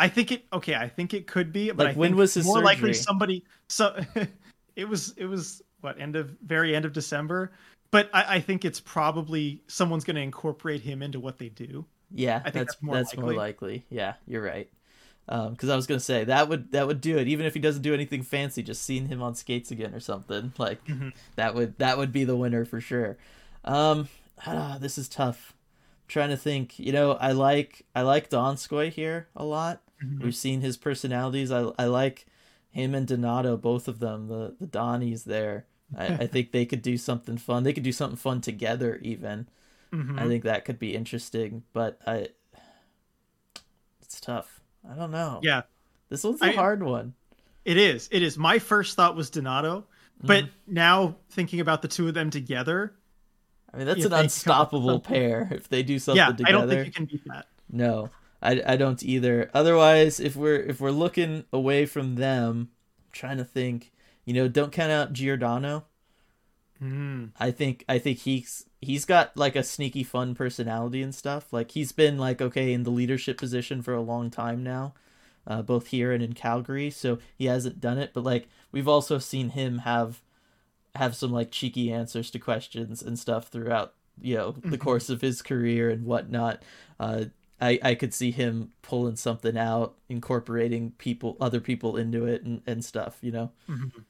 [0.00, 0.74] I think it okay.
[0.74, 3.44] I think it could be, but Like, I when think was his more likely somebody.
[3.68, 3.96] So
[4.76, 7.52] it was it was what end of very end of December.
[7.90, 11.84] But I, I think it's probably someone's going to incorporate him into what they do.
[12.12, 13.36] Yeah, I think that's that's more that's more likely.
[13.38, 13.86] likely.
[13.90, 14.68] Yeah, you're right.
[15.26, 17.80] Because I was gonna say that would that would do it, even if he doesn't
[17.82, 18.62] do anything fancy.
[18.62, 21.12] Just seeing him on skates again or something like Mhm.
[21.36, 23.16] that would that would be the winner for sure.
[23.64, 24.08] Um,
[24.46, 25.54] ah, this is tough.
[25.56, 26.78] I'm trying to think.
[26.78, 29.80] You know, I like I like Donskoi here a lot.
[30.04, 30.22] Mhm.
[30.22, 31.50] We've seen his personalities.
[31.50, 32.26] I I like
[32.70, 34.28] him and Donato, both of them.
[34.28, 35.64] The the Donnies there.
[35.96, 37.62] I, I think they could do something fun.
[37.62, 39.48] They could do something fun together even.
[39.92, 40.18] Mhm.
[40.18, 42.28] I think that could be interesting, but I
[44.02, 44.60] it's tough.
[44.88, 45.40] I don't know.
[45.42, 45.62] Yeah,
[46.08, 47.14] This one's a I- hard one.
[47.64, 48.08] it is.
[48.12, 48.36] It is.
[48.36, 49.86] My first thought was Donato,
[50.22, 50.74] but Mm-hmm.
[50.74, 52.94] now thinking about the two of them together,
[53.72, 56.18] I mean, that's an they could come up with unstoppable pair if they do something
[56.18, 56.48] yeah, together.
[56.48, 57.46] I don't think you can beat that.
[57.70, 58.10] No.
[58.42, 59.50] I, I don't either.
[59.54, 62.68] Otherwise, if we're if we're looking away from them,
[63.06, 63.90] I'm trying to think,
[64.24, 65.84] you know, don't count out Giordano.
[66.82, 67.30] Mm.
[67.38, 71.52] I think I think he's he's got like a sneaky fun personality and stuff.
[71.52, 74.94] Like he's been like okay in the leadership position for a long time now,
[75.46, 76.90] uh, both here and in Calgary.
[76.90, 80.20] So he hasn't done it, but like we've also seen him have
[80.96, 84.80] have some like cheeky answers to questions and stuff throughout you know the Mhm.
[84.80, 86.62] course of his career and whatnot.
[87.00, 87.26] Uh,
[87.60, 92.62] I, I could see him pulling something out, incorporating people, other people into it, and,
[92.66, 93.18] and stuff.
[93.22, 93.52] You know.
[93.68, 94.00] Mm-hmm.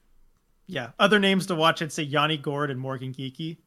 [0.67, 0.89] Yeah.
[0.99, 3.57] Other names to watch, I'd say Yanni Gourde and Morgan Geekie.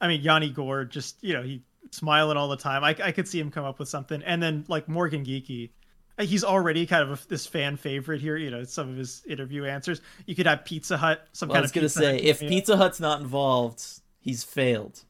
[0.00, 2.84] I mean, Yanni Gourde, just you know, he smiling all the time.
[2.84, 5.70] I, I could see him come up with something, and then like Morgan Geekie,
[6.18, 8.36] uh, he's already kind of a, this fan favorite here.
[8.36, 10.00] You know, some of his interview answers.
[10.26, 11.74] You could have Pizza Hut, some well, kind I was of.
[11.74, 12.40] gonna Pizza say, if.
[12.40, 13.82] Pizza Hut's not involved,
[14.20, 15.04] he's failed.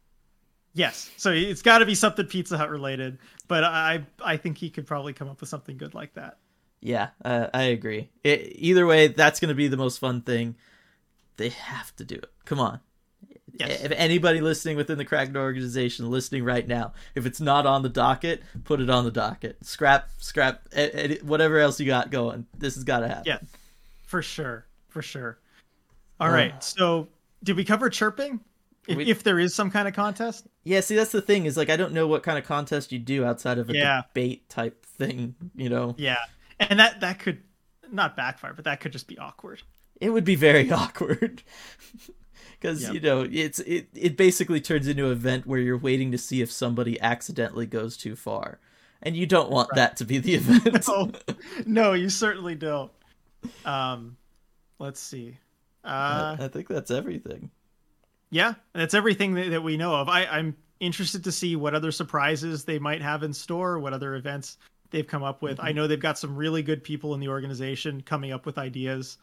[0.75, 4.71] Yes, so it's got to be something Pizza Hut related, but I I think he
[4.71, 6.39] could probably come up with something good like that.
[6.81, 8.11] Yeah, uh, I agree.
[8.25, 10.57] It, either way, that's going to be the most fun thing.
[11.43, 12.31] They have to do it.
[12.45, 12.79] Come on.
[13.59, 13.83] Yes.
[13.83, 17.89] If anybody listening within the Kraken organization listening right now, if it's not on the
[17.89, 19.57] docket, put it on the docket.
[19.67, 20.63] Scrap, scrap,
[21.23, 22.47] whatever else you got going.
[22.57, 23.25] This has got to happen.
[23.27, 23.39] Yeah,
[24.07, 25.39] for sure, for sure.
[26.21, 27.09] All Uh, right, so
[27.43, 28.39] did we cover chirping?
[28.87, 31.57] If, We- if there is some kind of contest, Yeah, see, that's the thing is
[31.57, 34.03] like I don't know what kind of contest you do outside of a Yeah.
[34.09, 35.35] debate type thing.
[35.57, 36.19] You know, yeah,
[36.61, 37.43] and that that could
[37.91, 39.63] not backfire, but that could just be awkward.
[40.03, 41.43] It would be very awkward
[42.61, 42.95] because Yep.
[42.95, 46.43] you know it's it it basically turns into an event where you're waiting to see
[46.43, 48.59] if somebody accidentally goes too far,
[49.03, 50.87] and you don't want that to be the event.
[50.89, 51.11] No,
[51.67, 52.91] no, you certainly don't.
[53.65, 54.17] Um,
[54.79, 55.39] let's see.
[55.85, 57.51] Uh, I think that's everything.
[58.31, 60.09] yeah, that's everything that, that we know of.
[60.09, 64.15] I, I'm interested to see what other surprises they might have in store, what other
[64.15, 64.59] events
[64.91, 65.59] they've come up with.
[65.61, 69.19] I know they've got some really good people in the organization coming up with ideas.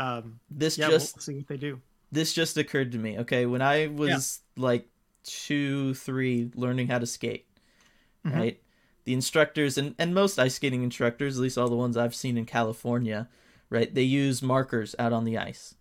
[0.00, 1.80] Um, This yeah, just we'll see what they do.
[2.10, 3.18] this just occurred to me.
[3.18, 4.88] Okay, when I was like
[5.24, 7.46] two, three, learning how to skate,
[8.24, 8.34] Mhm.
[8.34, 8.62] right?
[9.04, 12.38] The instructors and and most ice skating instructors, at least all the ones I've seen
[12.38, 13.28] in California,
[13.68, 13.94] right?
[13.94, 15.74] They use markers out on the ice,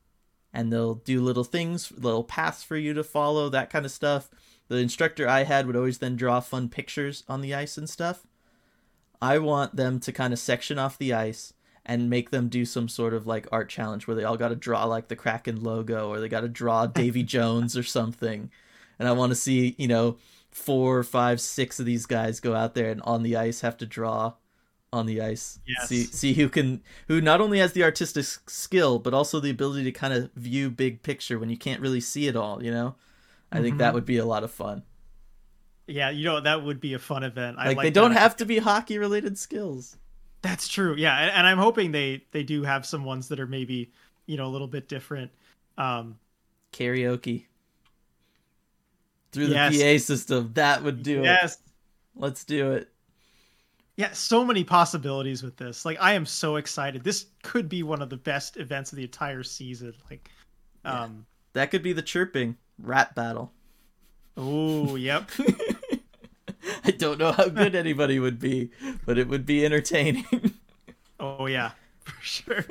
[0.53, 4.29] and they'll do little things, little paths for you to follow, that kind of stuff.
[4.67, 8.27] The instructor I had would always then draw fun pictures on the ice and stuff.
[9.21, 11.53] I want them to kind of section off the ice
[11.89, 14.55] and make them do some sort of like art challenge where they all got to
[14.55, 18.51] draw like the Kraken logo or they got to draw Davy Jones or something.
[18.99, 20.17] And I want to see, you know,
[20.51, 23.85] four, five, six of these guys go out there and on the ice have to
[23.85, 24.33] draw
[24.93, 25.59] on the ice.
[25.67, 25.89] Yes.
[25.89, 29.83] See see who can who not only has the artistic skill but also the ability
[29.83, 32.95] to kind of view big picture when you can't really see it all, you know?
[33.51, 33.93] I think that Mhm.
[33.95, 34.83] would be a lot of fun.
[35.87, 37.57] Yeah, you know that would be a fun event.
[37.59, 38.19] I Like, like they don't that.
[38.19, 39.97] have to be hockey related skills.
[40.41, 40.95] That's true.
[40.97, 43.91] Yeah, and, and I'm hoping they they do have some ones that are maybe
[44.25, 45.31] you know a little bit different.
[45.77, 46.17] Um,
[46.71, 47.45] Karaoke.
[49.31, 49.77] Through the Yes.
[50.01, 50.51] PA system.
[50.55, 51.25] That would do it.
[51.25, 51.57] yes,
[52.15, 52.89] Let's do it.
[53.95, 55.85] yeah, so many possibilities with this.
[55.85, 57.03] Like I am so excited.
[57.03, 59.93] This could be one of the best events of the entire season.
[60.09, 60.29] Like,
[60.83, 61.03] Yeah.
[61.03, 63.51] um, That could be the chirping rap battle.
[64.37, 65.29] oh, yep.
[66.89, 68.71] I don't know how good anybody would be,
[69.05, 70.25] but it would be entertaining.
[71.21, 72.63] Oh yeah, for sure.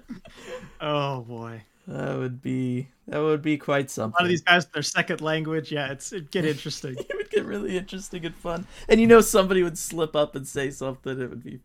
[0.80, 4.14] oh boy, that would be that would be quite something.
[4.20, 5.72] a lot of these guys their second language.
[5.72, 6.94] Yeah, it's it get interesting.
[6.98, 8.68] it would get really interesting and fun.
[8.88, 11.20] And you know somebody would slip up and say something.
[11.20, 11.58] It would be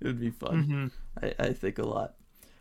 [0.00, 0.92] it would be fun.
[1.22, 1.22] Mhm.
[1.22, 2.16] I, I think a lot.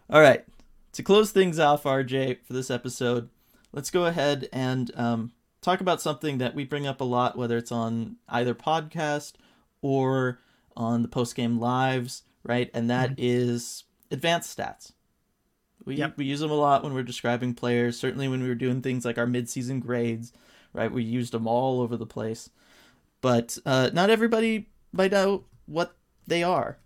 [0.10, 0.46] All right.
[0.94, 3.28] To close things off, RJ, for this episode,
[3.74, 5.34] let's go ahead and um,
[5.66, 9.34] talk about something that we bring up a lot, whether it's on either podcast
[9.82, 10.40] or
[10.78, 12.70] on the post game lives, right?
[12.74, 14.92] And that is advanced stats.
[15.84, 16.18] We, Yep.
[16.18, 17.98] we use them a lot when we're describing players.
[17.98, 20.32] Certainly when we were doing things like our midseason grades,
[20.74, 20.92] right?
[20.92, 22.50] We used them all over the place.
[23.22, 25.96] But uh, not everybody might know what
[26.28, 26.78] they are,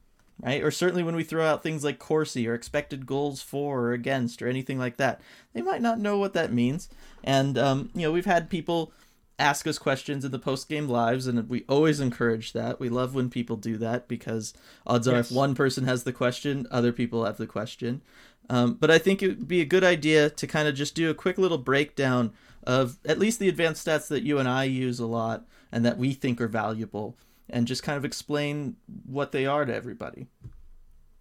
[0.42, 0.64] right?
[0.64, 4.42] Or certainly when we throw out things like Corsi or expected goals for or against
[4.42, 5.22] or anything like that,
[5.54, 6.90] they might not know what that means.
[7.24, 8.92] And um, you know, we've had people
[9.38, 12.80] ask us questions in the post game lives, and we always encourage that.
[12.80, 14.54] We love when people do that because
[14.86, 18.02] odds are, if one person has the question, other people have the question.
[18.50, 21.10] Um, but I think it would be a good idea to kind of just do
[21.10, 22.34] a quick little breakdown
[22.64, 25.98] of at least the advanced stats that you and I use a lot and that
[25.98, 27.16] we think are valuable,
[27.50, 28.76] and just kind of explain
[29.06, 30.28] what they are to everybody.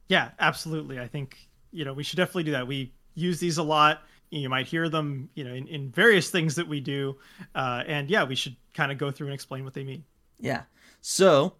[0.08, 0.98] Yeah, absolutely.
[0.98, 1.36] I think
[1.70, 2.66] you know we should definitely do that.
[2.66, 4.02] We use these a lot.
[4.30, 7.16] You might hear them, you know, in, in various things that we do,
[7.54, 10.04] uh, and yeah, we should kind of go through and explain what they mean.
[10.38, 10.62] Yeah.
[11.00, 11.54] So,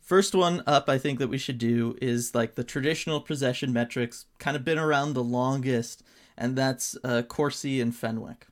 [0.00, 4.26] first one up, I think that we should do is like the traditional possession metrics,
[4.38, 6.04] kind of been around the longest,
[6.36, 8.46] and that's uh, Corsi and Fenwick,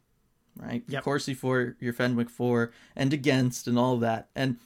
[0.57, 0.83] right?
[0.89, 1.05] Yep.
[1.05, 4.29] Corsi for your Fenwick for, and against, and all that.
[4.35, 4.57] And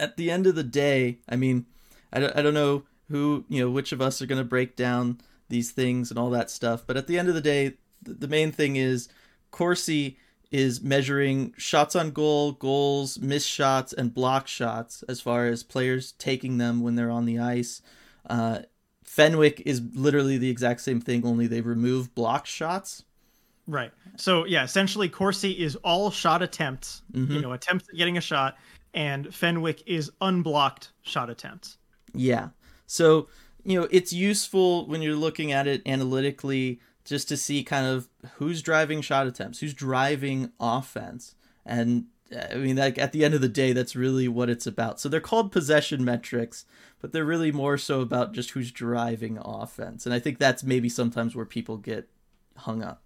[0.00, 1.66] at the end of the day, I mean,
[2.12, 4.74] I don't, I don't know who, you know, which of us are going to break
[4.74, 7.74] down these things and all that stuff, but at the end of the day,
[8.04, 9.08] th- the main thing is
[9.50, 10.18] Corsi
[10.50, 16.12] is measuring shots on goal, goals, missed shots, and block shots as far as players
[16.12, 17.82] taking them when they're on the ice.
[18.28, 18.60] Uh,
[19.04, 23.04] Fenwick is literally the exact same thing, only they remove block shots.
[23.66, 23.92] Right.
[24.16, 27.32] So yeah, essentially Corsi is all shot attempts, mm-hmm.
[27.32, 28.56] you know, attempts at getting a shot,
[28.94, 31.78] and Fenwick is unblocked shot attempts.
[32.14, 32.48] Yeah.
[32.86, 33.28] So,
[33.64, 38.08] you know, it's useful when you're looking at it analytically just to see kind of
[38.34, 41.34] who's driving shot attempts, who's driving offense.
[41.64, 42.06] And
[42.50, 45.00] I mean, like at the end of the day, that's really what it's about.
[45.00, 46.64] So they're called possession metrics,
[47.00, 50.06] but they're really more so about just who's driving offense.
[50.06, 52.08] And I think that's maybe sometimes where people get
[52.56, 53.02] hung up.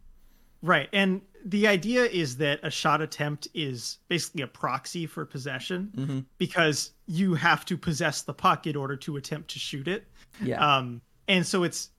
[0.65, 0.89] Right.
[0.95, 6.19] And the idea is that a shot attempt is basically a proxy for possession mm-hmm.
[6.39, 10.07] because you have to possess the puck in order to attempt to shoot it.
[10.43, 10.77] Yeah.
[10.77, 11.91] Um, and so it's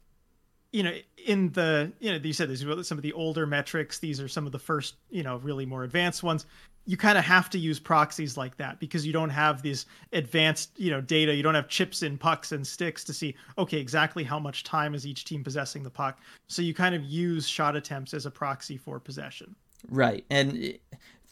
[0.72, 0.94] you know,
[1.26, 4.00] in the you know, you said these are some of the older metrics.
[4.00, 6.46] These are some of the first, you know, really more advanced ones.
[6.86, 10.72] You kind of have to use proxies like that because you don't have these advanced,
[10.78, 11.34] you know, data.
[11.34, 14.94] You don't have chips in pucks and sticks to see, okay, exactly how much time
[14.94, 16.20] is each team possessing the puck.
[16.48, 19.56] So you kind of use shot attempts as a proxy for possession.
[19.90, 20.78] Right, and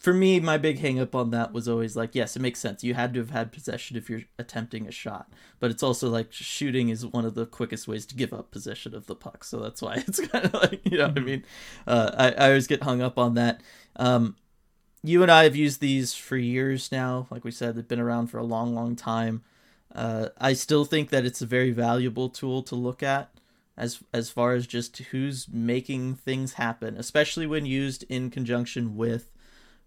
[0.03, 2.83] for me, my big hangup on that was always like, yes, it makes sense.
[2.83, 5.31] You had to have had possession if you're attempting a shot,
[5.61, 8.93] but it's also like shooting is one of the quickest ways to give up possession
[8.93, 9.45] of the puck.
[9.45, 11.25] So that's why it's kind of like, you know what I mm-hmm.
[11.25, 11.45] mean?
[11.87, 13.61] Uh, I, I always get hung up on that.
[13.95, 14.35] Um,
[15.03, 17.27] you and I have used these for years now.
[17.29, 19.43] Like we said, they've been around for a long, long time.
[19.93, 23.29] Uh, I still think that it's a very valuable tool to look at
[23.77, 29.31] as as far as just who's making things happen, especially when used in conjunction with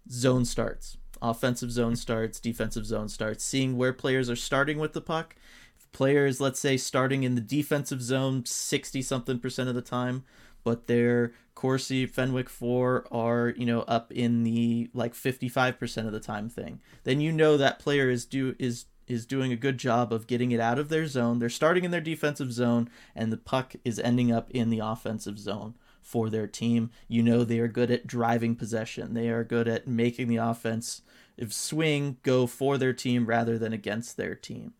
[0.09, 5.01] zone starts, offensive zone starts, defensive zone starts, seeing where players are starting with the
[5.01, 5.35] puck.
[5.77, 10.23] If players, let's say, starting in the defensive zone 60 something percent of the time,
[10.63, 16.19] but their Corsi, Fenwick 4 are, you know, up in the like 55% of the
[16.19, 20.11] time thing, then you know that player is do is is doing a good job
[20.11, 21.39] of getting it out of their zone.
[21.39, 25.39] They're starting in their defensive zone and the puck is ending up in the offensive
[25.39, 26.91] zone for their team.
[27.07, 29.13] You know they are good at driving possession.
[29.13, 31.01] They are good at making the offense
[31.37, 34.73] if swing go for their team rather than against their team.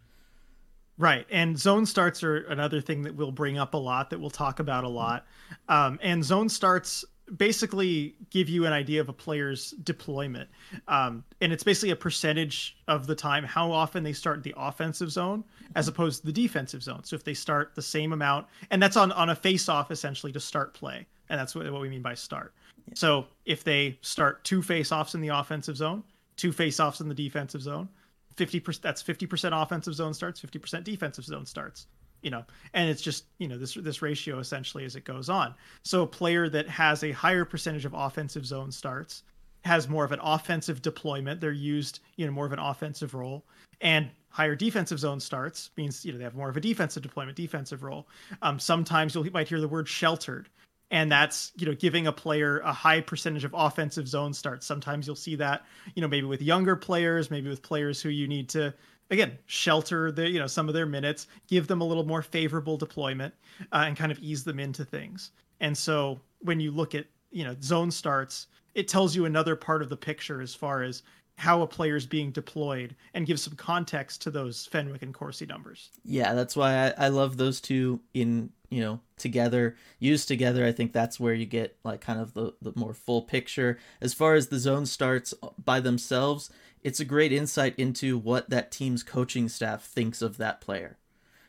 [0.98, 1.28] Right.
[1.30, 4.60] And zone starts are another thing that we'll bring up a lot that we'll talk
[4.60, 5.28] about a lot.
[5.70, 10.50] Um, and zone starts basically give you an idea of a player's deployment.
[10.88, 15.12] Um, and it's basically a percentage of the time how often they start the offensive
[15.12, 15.44] zone
[15.76, 17.04] as opposed to the defensive zone.
[17.04, 20.32] So if they start the same amount, and that's on, on a face off essentially
[20.32, 22.54] to start play and that's what, what we mean by start.
[22.88, 22.94] Yeah.
[22.96, 26.04] So if they start two face-offs in the offensive zone,
[26.38, 27.90] two face-offs in the defensive zone,
[28.38, 31.88] fifty percent that's fifty percent offensive zone starts, fifty percent defensive zone starts.
[32.22, 35.54] You know, and it's just you know this this ratio essentially as it goes on.
[35.84, 39.24] So a player that has a higher percentage of offensive zone starts
[39.66, 41.42] has more of an offensive deployment.
[41.42, 43.46] They're used you know more of an offensive role,
[43.82, 47.36] and higher defensive zone starts means you know they have more of a defensive deployment,
[47.36, 48.08] defensive role.
[48.42, 50.50] Um, sometimes you might hear the word sheltered,
[50.92, 55.06] and that's you know giving a player a high percentage of offensive zone starts sometimes
[55.06, 55.66] you'll see that
[55.96, 58.74] you know maybe with younger players maybe with players who you need to
[59.10, 62.78] again shelter the you know some of their minutes give them a little more favorable
[62.78, 63.34] deployment
[63.72, 67.44] uh, and kind of ease them into things and so when you look at you
[67.44, 71.04] know zone starts it tells you another part of the picture as far as
[71.38, 75.46] how a player is being deployed and give some context to those Fenwick and Corsi
[75.46, 75.92] numbers.
[76.04, 80.72] Yeah, that's why I, I love those two in you know together used together i
[80.72, 83.78] think that's where you get like kind of the, the more full picture.
[84.02, 86.50] As far as the zone starts by themselves
[86.84, 90.98] it's a great insight into what that team's coaching staff thinks of that player.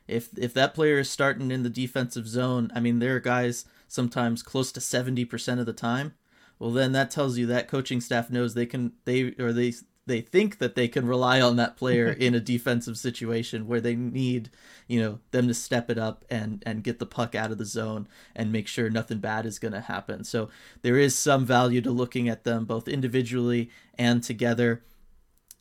[0.06, 3.64] If if that player is starting in the defensive zone i mean there are guys
[3.88, 6.14] sometimes close to 70% of the time.
[6.58, 9.72] Well then that tells you that coaching staff knows they can they or they
[10.09, 13.94] they think that they can rely on that player in a defensive situation where they
[13.94, 14.50] need,
[14.88, 17.64] you know, them to step it up and and get the puck out of the
[17.64, 20.24] zone and make sure nothing bad is going to happen.
[20.24, 20.48] So
[20.82, 24.82] there is some value to looking at them both individually and together.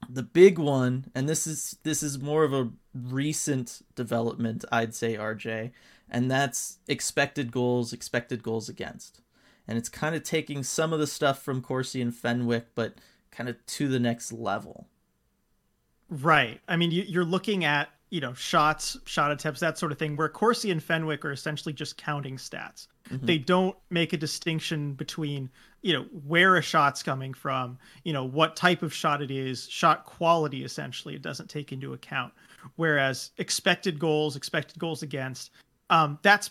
[0.09, 5.15] The big one, and this is this is more of a recent development, I'd say,
[5.15, 5.71] RJ,
[6.09, 9.21] and that's expected goals, expected goals against.
[9.67, 12.95] And it's kind of taking some of the stuff from Corsi and Fenwick, but
[13.37, 14.87] kind of to the next level.
[16.09, 16.59] Right.
[16.67, 20.15] I mean, you, are looking at you know shots, shot attempts, that sort of thing.
[20.15, 22.87] Where Corsi and Fenwick are essentially just counting stats.
[23.09, 23.25] Mm-hmm.
[23.25, 25.49] They don't make a distinction between
[25.81, 29.67] you know where a shot's coming from, you know what type of shot it is,
[29.69, 30.63] shot quality.
[30.63, 32.33] Essentially, it doesn't take into account.
[32.75, 35.51] Whereas expected goals, expected goals against,
[35.89, 36.49] um, that's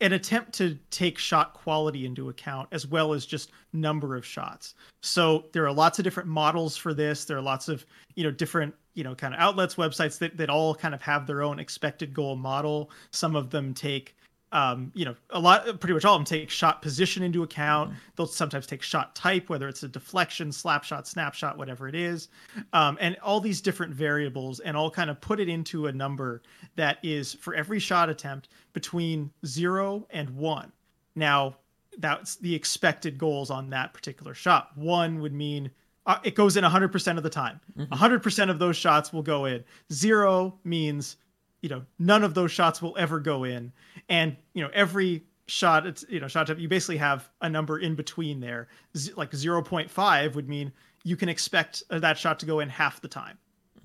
[0.00, 4.74] an attempt to take shot quality into account as well as just number of shots.
[5.02, 7.24] So there are lots of different models for this.
[7.24, 7.84] There are lots of,
[8.14, 11.26] you know, different, you know, kind of outlets, websites that, that all kind of have
[11.26, 12.90] their own expected goal model.
[13.10, 14.16] Some of them take
[14.52, 17.90] um, you know, a lot, pretty much all of them take shot position into account.
[17.90, 17.98] Mm-hmm.
[18.16, 22.28] They'll sometimes take shot type, whether it's a deflection, slap shot, snapshot, whatever it is,
[22.72, 26.42] um, and all these different variables, and all kind of put it into a number
[26.76, 30.72] that is for every shot attempt between zero and one.
[31.14, 31.56] Now,
[31.98, 34.70] that's the expected goals on that particular shot.
[34.76, 35.70] One would mean
[36.06, 37.60] uh, it goes in 100% of the time.
[37.76, 37.92] Mm-hmm.
[37.92, 39.62] 100% of those shots will go in.
[39.92, 41.16] Zero means
[41.60, 43.72] you know none of those shots will ever go in.
[44.08, 47.94] And you know every shot it's you know shot you basically have a number in
[47.94, 48.68] between there.
[48.96, 50.72] Z- like 0.5 would mean
[51.04, 53.38] you can expect that shot to go in half the time.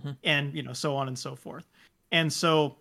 [0.03, 0.11] Mm-hmm.
[0.25, 1.69] and you know so on and so forth.
[2.11, 2.75] And so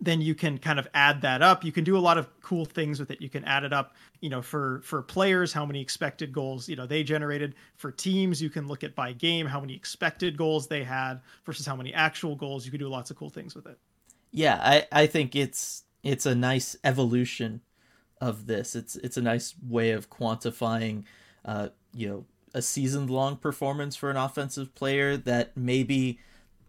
[0.00, 1.64] then you can kind of add that up.
[1.64, 3.22] You can do a lot of cool things with it.
[3.22, 6.76] You can add it up you know for for players how many expected goals you
[6.76, 7.54] know they generated.
[7.76, 11.64] For teams you can look at by game how many expected goals they had versus
[11.64, 12.66] how many actual goals.
[12.66, 13.78] You can do lots of cool things with it
[14.34, 17.60] yeah, I, I think it's it's a nice evolution
[18.20, 18.74] of this.
[18.74, 21.04] It's it's a nice way of quantifying,
[21.44, 26.18] uh, you know, a season long performance for an offensive player that maybe,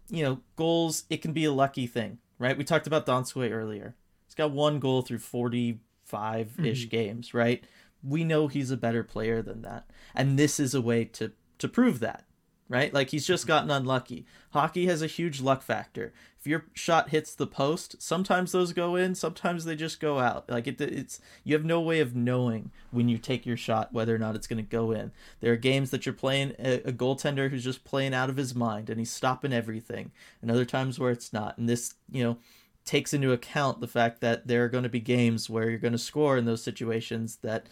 [0.08, 1.04] you know, goals.
[1.10, 2.56] It can be a lucky thing, right?
[2.56, 3.96] We talked about Donskoi earlier.
[4.26, 6.90] He's got one goal through forty five ish mm-hmm.
[6.90, 7.64] games, right?
[8.00, 11.68] We know he's a better player than that, and this is a way to to
[11.68, 12.26] prove that
[12.68, 12.92] right?
[12.92, 14.26] Like he's just gotten unlucky.
[14.50, 16.12] Hockey has a huge luck factor.
[16.38, 20.48] If your shot hits the post, sometimes those go in, sometimes they just go out.
[20.48, 24.14] Like it, it's you have no way of knowing when you take your shot whether
[24.14, 25.12] or not it's going to go in.
[25.40, 28.54] There are games that you're playing a, a goaltender who's just playing out of his
[28.54, 30.12] mind and he's stopping everything,
[30.42, 31.58] and other times where it's not.
[31.58, 32.38] And this, you know,
[32.84, 35.92] takes into account the fact that there are going to be games where you're going
[35.92, 37.66] to score in those situations that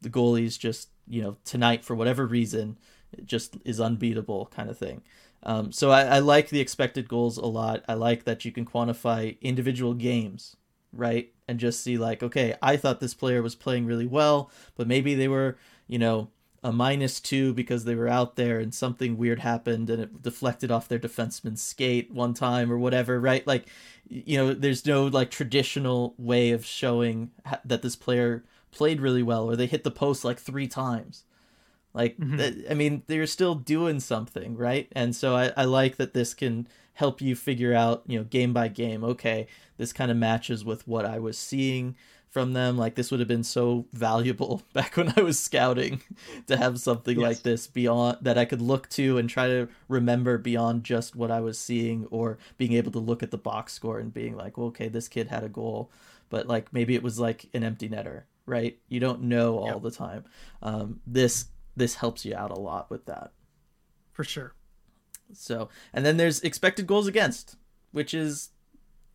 [0.00, 2.78] the goalie's just, you know, tonight for whatever reason
[3.24, 5.02] just is unbeatable kind of thing.
[5.42, 7.84] Um, so I, I like the expected goals a lot.
[7.88, 10.56] I like that you can quantify individual games,
[10.92, 11.32] right?
[11.48, 15.14] And just see like, okay, I thought this player was playing really well, but maybe
[15.14, 15.58] they were,
[15.88, 16.28] you know,
[16.64, 20.70] a minus two because they were out there and something weird happened and it deflected
[20.70, 23.44] off their defenseman's skate one time or whatever, right?
[23.46, 23.66] Like,
[24.08, 27.32] you know, there's no like traditional way of showing
[27.64, 31.24] that this player played really well or they hit the post like three times.
[31.94, 32.38] Like, mm-hmm.
[32.38, 34.88] th- I mean, they're still doing something, right?
[34.92, 38.52] And so I, I like that this can help you figure out, you know, game
[38.52, 41.96] by game, okay, this kind of matches with what I was seeing
[42.30, 42.78] from them.
[42.78, 46.02] Like, this would have been so valuable back when I was scouting
[46.46, 47.28] to have something yes.
[47.28, 51.30] like this beyond that I could look to and try to remember beyond just what
[51.30, 54.56] I was seeing or being able to look at the box score and being like,
[54.56, 55.90] well, okay, this kid had a goal,
[56.30, 58.78] but like maybe it was like an empty netter right?
[58.88, 59.82] You don't know all yep.
[59.82, 60.24] the time.
[60.62, 63.32] Um, this this helps you out a lot with that.
[64.12, 64.54] For sure.
[65.32, 67.56] So, and then there's expected goals against,
[67.92, 68.50] which is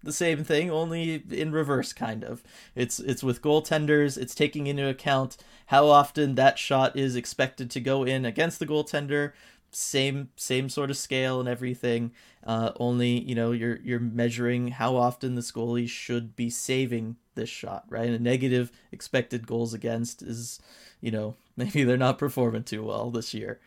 [0.03, 2.43] the same thing only in reverse kind of.
[2.75, 5.37] It's it's with goaltenders, it's taking into account
[5.67, 9.33] how often that shot is expected to go in against the goaltender,
[9.71, 12.11] same same sort of scale and everything.
[12.43, 17.49] Uh, only, you know, you're you're measuring how often this goalie should be saving this
[17.49, 18.07] shot, right?
[18.07, 20.59] And a negative expected goals against is
[21.01, 23.59] you know, maybe they're not performing too well this year.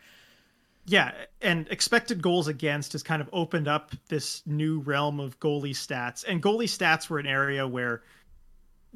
[0.87, 5.75] Yeah, and expected goals against has kind of opened up this new realm of goalie
[5.75, 6.25] stats.
[6.27, 8.01] And goalie stats were an area where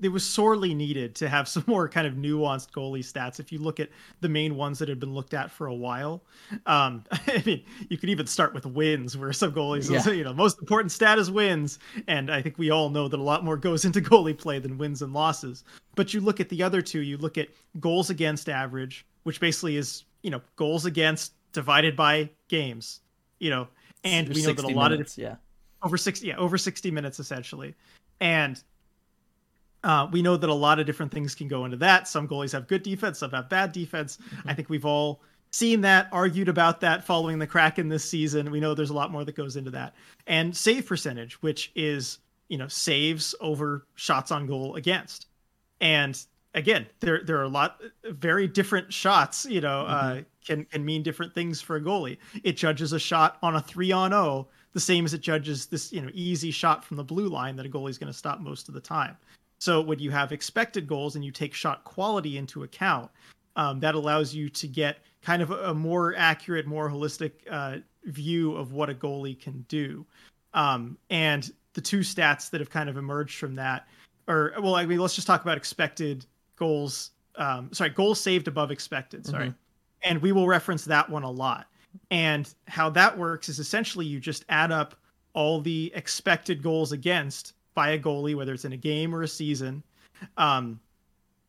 [0.01, 3.39] it was sorely needed to have some more kind of nuanced goalie stats.
[3.39, 3.89] If you look at
[4.21, 6.23] the main ones that had been looked at for a while,
[6.65, 10.11] um, I mean, you could even start with wins, where some goalies, yeah.
[10.11, 13.23] you know, most important stat is wins, and I think we all know that a
[13.23, 15.63] lot more goes into goalie play than wins and losses.
[15.95, 17.47] But you look at the other two, you look at
[17.79, 22.99] goals against average, which basically is you know goals against divided by games,
[23.39, 23.67] you know,
[24.03, 25.35] and we know that a lot minutes, of yeah
[25.81, 27.73] over sixty yeah over sixty minutes essentially,
[28.19, 28.61] and
[29.85, 32.07] uh, we know that a lot of different things can go into that.
[32.07, 34.17] Some goalies have good defense, some have bad defense.
[34.17, 34.49] Mm-hmm.
[34.49, 35.21] I think we've all
[35.51, 38.49] seen that, argued about that following the Kraken this season.
[38.49, 39.93] We know there's a lot more that goes into that.
[40.25, 42.17] And save percentage, which is,
[42.49, 45.27] you know, saves over shots on goal against.
[45.79, 46.19] And
[46.55, 50.19] again, there there are a lot very different shots, you know, uh, mm-hmm.
[50.19, 52.17] uh, can can mean different things for a goalie.
[52.43, 55.93] It judges a shot on a 3 on 0 the same as it judges this,
[55.93, 58.67] you know, easy shot from the blue line that a goalie's going to stop most
[58.67, 59.15] of the time.
[59.65, 63.09] So when you have expected goals and you take shot quality into account,
[63.55, 68.53] um, that allows you to get kind of a, more accurate, more holistic uh, view
[68.53, 70.05] of what a goalie can do.
[70.53, 73.87] Um, and the two stats that have kind of emerged from that
[74.27, 77.11] or well, I mean, let's just talk about expected goals.
[77.35, 79.25] Um, sorry, goals saved above expected.
[79.25, 79.55] Sorry, Mhm.
[80.03, 81.67] and we will reference that one a lot.
[82.11, 84.95] And how that works is essentially you just add up
[85.33, 89.27] all the expected goals against by a goalie, whether it's in a game or a
[89.27, 89.83] season,
[90.37, 90.79] um,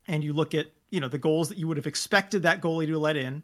[0.07, 2.85] and you look at you know the goals that you would have expected that goalie
[2.85, 3.41] to let in,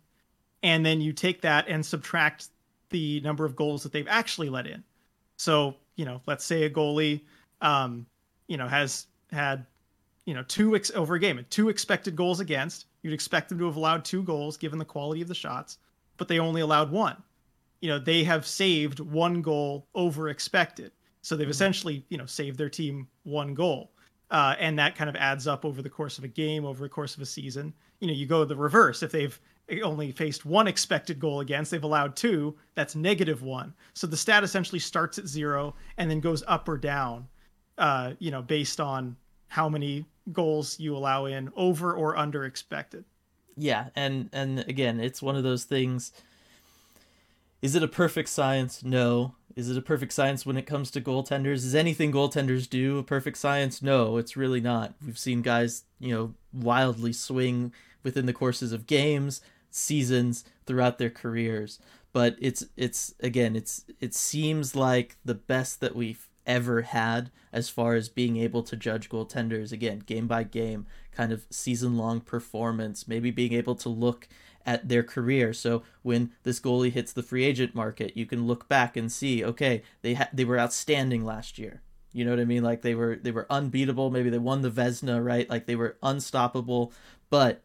[0.61, 2.49] and then you take that and subtract
[2.89, 4.83] the number of goals that they've actually let in.
[5.37, 7.21] So you know, let's say a goalie,
[7.61, 8.05] um,
[8.47, 9.65] you know, has had
[10.25, 12.85] you know two ex- over a game, two expected goals against.
[13.01, 15.77] You'd expect them to have allowed two goals given the quality of the shots,
[16.17, 17.21] but they only allowed one.
[17.81, 20.91] You know, they have saved one goal over expected.
[21.23, 23.91] So they've essentially, you know, saved their team one goal.
[24.29, 26.89] Uh, and that kind of adds up over the course of a game, over the
[26.89, 27.73] course of a season.
[27.99, 29.01] You know, you go the reverse.
[29.01, 29.39] If they've
[29.83, 33.73] only faced one expected goal against, they've allowed two, that's negative one.
[33.93, 37.27] So the stat essentially starts at zero and then goes up or down,
[37.77, 39.15] uh, you know, based on
[39.47, 43.05] how many goals you allow in over or under expected.
[43.55, 46.11] Yeah, and and again, it's one of those things.
[47.63, 48.83] Is it a perfect science?
[48.83, 49.35] No.
[49.55, 51.63] Is it a perfect science when it comes to goaltenders?
[51.63, 53.81] Is anything goaltenders do a perfect science?
[53.81, 54.95] No, it's really not.
[55.03, 57.71] We've seen guys, you know, wildly swing
[58.03, 59.39] within the courses of games,
[59.71, 61.79] seasons, throughout their careers.
[62.11, 67.69] But it's it's again, it's it seems like the best that we've ever had as
[67.69, 72.19] far as being able to judge goaltenders again, game by game, kind of season long
[72.19, 74.27] performance, maybe being able to look
[74.65, 75.53] at their career.
[75.53, 79.43] So when this goalie hits the free agent market, you can look back and see,
[79.43, 81.81] okay, they ha- they were outstanding last year.
[82.13, 82.63] You know what I mean?
[82.63, 84.11] Like they were they were unbeatable.
[84.11, 85.49] Maybe they won the Vezina, right?
[85.49, 86.93] Like they were unstoppable.
[87.29, 87.63] But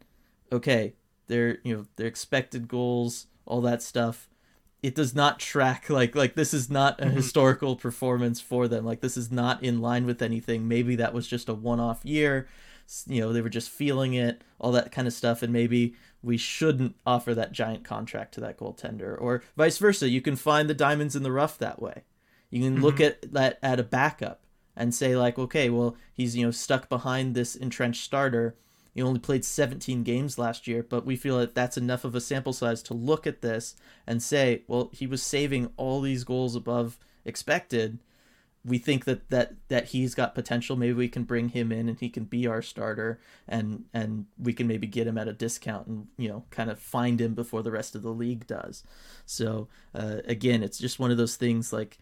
[0.50, 0.94] okay,
[1.26, 4.28] their you know their expected goals, all that stuff.
[4.82, 7.12] It does not track like like this is not a Mhm.
[7.12, 8.84] historical performance for them.
[8.86, 10.66] Like this is not in line with anything.
[10.66, 12.48] Maybe that was just a one-off year.
[13.06, 16.36] You know, they were just feeling it, all that kind of stuff, and maybe we
[16.36, 20.08] shouldn't offer that giant contract to that goaltender, or vice versa.
[20.08, 22.02] You can find the diamonds in the rough that way.
[22.50, 23.26] You can look mm-hmm.
[23.26, 24.40] at that at a backup
[24.76, 28.56] and say like, okay, well, he's you know stuck behind this entrenched starter.
[28.94, 32.20] He only played 17 games last year, but we feel that that's enough of a
[32.20, 33.76] sample size to look at this
[34.06, 37.98] and say, well, he was saving all these goals above expected.
[38.68, 40.76] We think that that that he's got potential.
[40.76, 44.52] Maybe we can bring him in and he can be our starter, and and we
[44.52, 47.62] can maybe get him at a discount and you know kind of find him before
[47.62, 48.84] the rest of the league does.
[49.26, 51.98] So uh, again, it's just one of those things like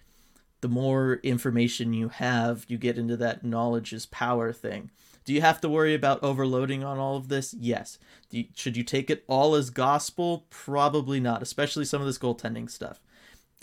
[0.60, 4.90] the more information you have, you get into that knowledge is power thing.
[5.24, 7.52] Do you have to worry about overloading on all of this?
[7.52, 7.98] Yes.
[8.30, 10.46] Do you, should you take it all as gospel?
[10.50, 13.00] Probably not, especially some of this goaltending stuff.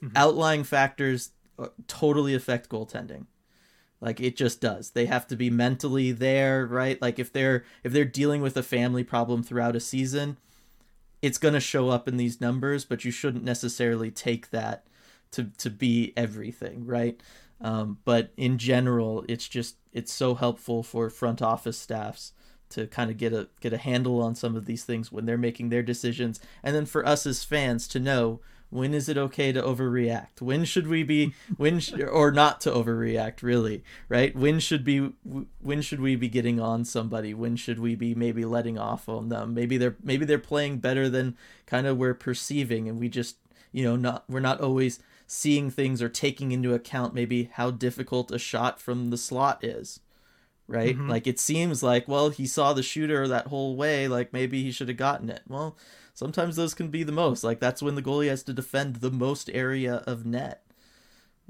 [0.01, 0.11] Mhm.
[0.15, 1.31] Outlying factors
[1.87, 3.25] totally affect goaltending.
[4.01, 4.91] Like it just does.
[4.91, 7.01] They have to be mentally there, right?
[7.01, 10.37] Like if they're if they're dealing with a family problem throughout a season,
[11.21, 14.85] it's going to show up in these numbers, but you shouldn't necessarily take that
[15.31, 17.21] to to be everything, right?
[17.61, 22.33] Um, but in general, it's just it's so helpful for front office staffs
[22.69, 25.37] to kind of get a get a handle on some of these things when they're
[25.37, 28.41] making their decisions, and then for us as fans to know
[28.73, 30.41] when is it okay to overreact?
[30.41, 34.35] When should we be when sh- or not to overreact really right?
[34.35, 35.11] When should be
[35.61, 37.33] when should we be getting on somebody?
[37.33, 39.53] When should we be maybe letting off on them?
[39.53, 43.37] Maybe they're maybe they're playing better than kind of we're perceiving and we just
[43.71, 48.31] you know not we're not always seeing things or taking into account maybe how difficult
[48.31, 49.99] a shot from the slot is
[50.67, 50.97] right?
[50.97, 51.09] Mhm.
[51.09, 54.71] like it seems like well he saw the shooter that whole way like maybe he
[54.71, 55.41] should have gotten it.
[55.47, 55.75] Well
[56.13, 59.11] sometimes those can be the most like that's when the goalie has to defend the
[59.11, 60.65] most area of net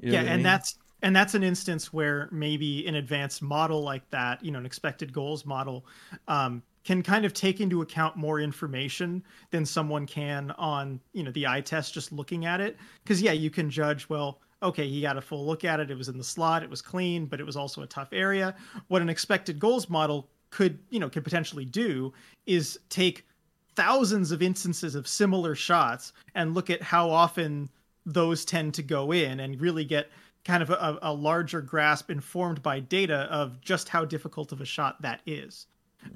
[0.01, 0.45] You know yeah, what I and mean?
[0.45, 4.65] that's and that's an instance where maybe an advanced model like that, you know, an
[4.65, 5.85] expected goals model,
[6.29, 11.31] um, can kind of take into account more information than someone can on you know
[11.31, 12.77] the eye test just looking at it.
[13.03, 14.39] Because yeah, you can judge well.
[14.61, 15.91] Okay, he got a full look at it.
[15.91, 16.63] It was in the slot.
[16.63, 18.55] It was clean, but it was also a tough area.
[18.87, 22.13] What an expected goals model could, you know, could potentially do
[22.45, 23.25] is take
[23.75, 27.69] thousands of instances of similar shots and look at how often
[28.05, 30.09] those tend to go in and really get
[30.45, 34.65] kind of a, a larger grasp informed by data of just how difficult of a
[34.65, 35.67] shot that is.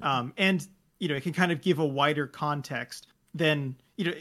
[0.02, 0.68] Um, and,
[1.00, 4.14] you know, it can kind of give a wider context than, you know,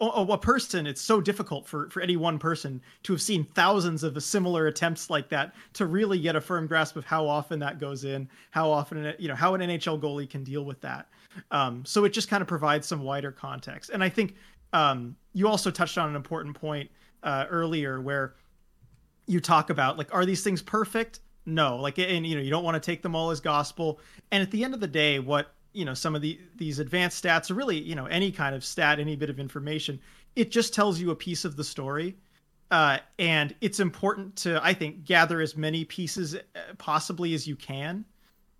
[0.00, 4.02] a, a person, it's so difficult for, for any one person to have seen thousands
[4.02, 7.78] of similar attempts like that to really get a firm grasp of how often that
[7.78, 11.08] goes in, how often, you know, how an NHL goalie can deal with that.
[11.50, 13.90] Um, so it just kind of provides some wider context.
[13.90, 14.34] And I think
[14.72, 16.90] um, you also touched on an important point
[17.22, 18.34] uh, earlier where
[19.26, 21.20] you talk about like, are these things perfect?
[21.46, 24.42] no like and you know you don't want to take them all as gospel and
[24.42, 27.50] at the end of the day what you know some of the these advanced stats
[27.50, 30.00] or really you know any kind of stat any bit of information
[30.36, 32.16] it just tells you a piece of the story
[32.70, 36.40] uh, and it's important to i think gather as many pieces uh,
[36.78, 38.04] possibly as you can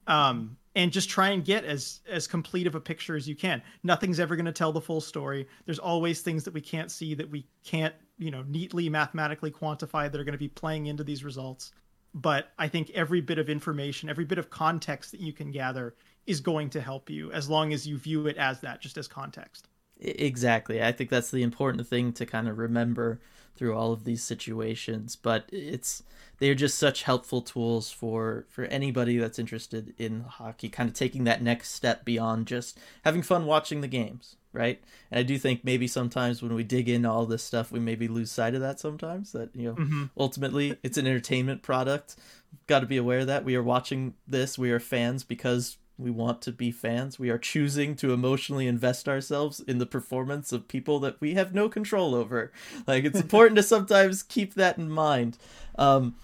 [0.07, 3.63] um, and just try and get as as complete of a picture as you can.
[3.83, 5.47] Nothing's ever going to tell the full story.
[5.67, 10.11] There's always things that we can't see that we can't you know neatly mathematically quantify
[10.11, 11.73] that are going to be playing into these results.
[12.17, 15.97] But i think every bit of information every bit of context that you can gather
[16.27, 19.09] is going to help you as long as you view it as that just as
[19.09, 19.67] context
[20.01, 20.83] exactly.
[20.83, 23.21] I think that's the important thing to kind of remember
[23.57, 26.03] through all of these situations but it's
[26.39, 31.25] they're just such helpful tools for for anybody that's interested in hockey kind of taking
[31.25, 34.83] that next step beyond just having fun watching the games right?
[35.11, 38.09] And i do think maybe sometimes when we dig into all this stuff we maybe
[38.09, 40.05] lose sight of that sometimes that you know mm-hmm.
[40.17, 42.17] ultimately it's an entertainment product.
[42.69, 43.45] Got to be aware of that.
[43.45, 44.57] We are watching this.
[44.57, 47.19] We are fans because we want to be fans.
[47.19, 51.55] We are choosing to emotionally invest ourselves in the performance of people that we have
[51.55, 52.53] no control over.
[52.87, 55.39] Like it's important to sometimes keep that in mind.
[55.77, 56.17] Um,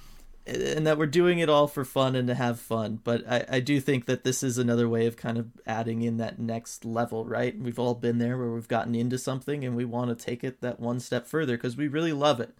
[0.47, 2.99] and that we're doing it all for fun and to have fun.
[3.05, 6.17] But I, I do think that this is another way of kind of adding in
[6.17, 7.57] that next level, right?
[7.59, 10.61] We've all been there where we've gotten into something and we want to take it
[10.61, 12.57] that one step further because we really love it.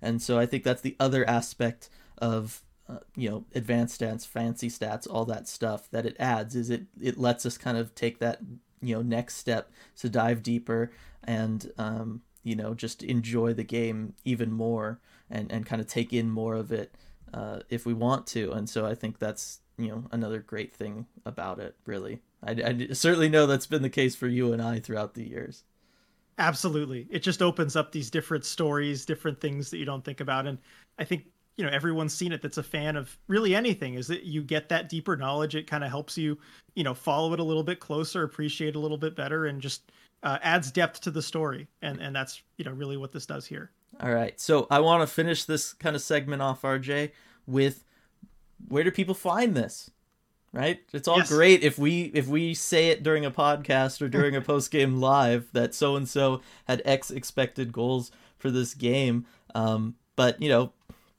[0.00, 4.68] And so I think that's the other aspect of uh, you know advanced stats fancy
[4.68, 8.18] stats all that stuff that it adds is it it lets us kind of take
[8.18, 8.40] that
[8.82, 14.14] you know next step to dive deeper and um, you know just enjoy the game
[14.24, 16.94] even more and and kind of take in more of it
[17.32, 18.52] uh, if we want to.
[18.52, 22.20] And so i think that's you know another great thing about it really.
[22.42, 25.64] I, I certainly know that's been the case for you and i throughout the years.
[26.36, 27.06] Absolutely.
[27.10, 30.46] It just opens up these different stories different things that you don't think about.
[30.46, 30.58] And
[30.98, 31.24] i think
[31.56, 34.68] you know everyone's seen it that's a fan of really anything is that you get
[34.68, 35.54] that deeper knowledge.
[35.54, 36.38] It kind of helps you
[36.74, 39.92] you know follow it a little bit closer appreciate a little bit better and just
[40.22, 41.68] uh, adds depth to the story.
[41.82, 43.70] And and that's you know really what this does here.
[44.00, 44.38] All right.
[44.40, 47.12] So i want to finish this kind of segment off rj
[47.46, 47.84] with
[48.68, 49.90] where do people find this?
[50.52, 50.80] Right?
[50.92, 51.28] It's all yes.
[51.28, 55.00] great if we if we say it during a podcast or during a post game
[55.00, 59.26] live that so and so had x expected goals for this game.
[59.54, 60.72] Um, but you know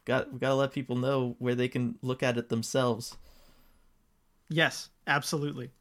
[0.05, 3.17] got we got to let people know where they can look at it themselves.
[4.49, 5.71] Yes, absolutely.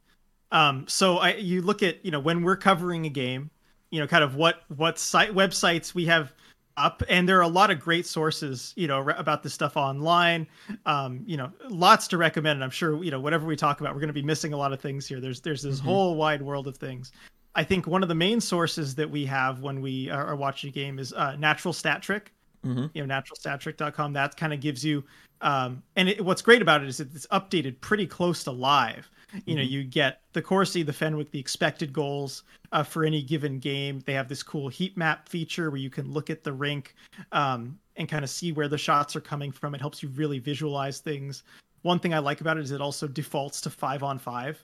[0.51, 3.49] Um, so I you look at you know when we're covering a game,
[3.91, 6.33] you know kind of what what site websites we have
[6.77, 10.45] up and there are a lot of great sources you know about this stuff online
[10.85, 13.93] um, you know lots to recommend and i'm sure you know whatever we talk about
[13.93, 15.87] we're going to be missing a lot of things here there's there's this mm-hmm.
[15.87, 17.13] whole wide world of things
[17.55, 20.69] i think one of the main sources that we have when we are, are watching
[20.69, 22.33] a game is uh, natural stat trick
[22.65, 22.85] mm-hmm.
[22.93, 25.03] you know naturalstattrick.com that kind of gives you
[25.41, 29.39] um, and it, what's great about it is it's updated pretty close to live you
[29.39, 29.55] mm-hmm.
[29.55, 34.01] know you get the corsi the fenwick the expected goals uh, for any given game
[34.05, 36.95] they have this cool heat map feature where you can look at the rink
[37.31, 40.39] um, and kind of see where the shots are coming from it helps you really
[40.39, 41.43] visualize things
[41.83, 44.63] one thing i like about it is it also defaults to five on five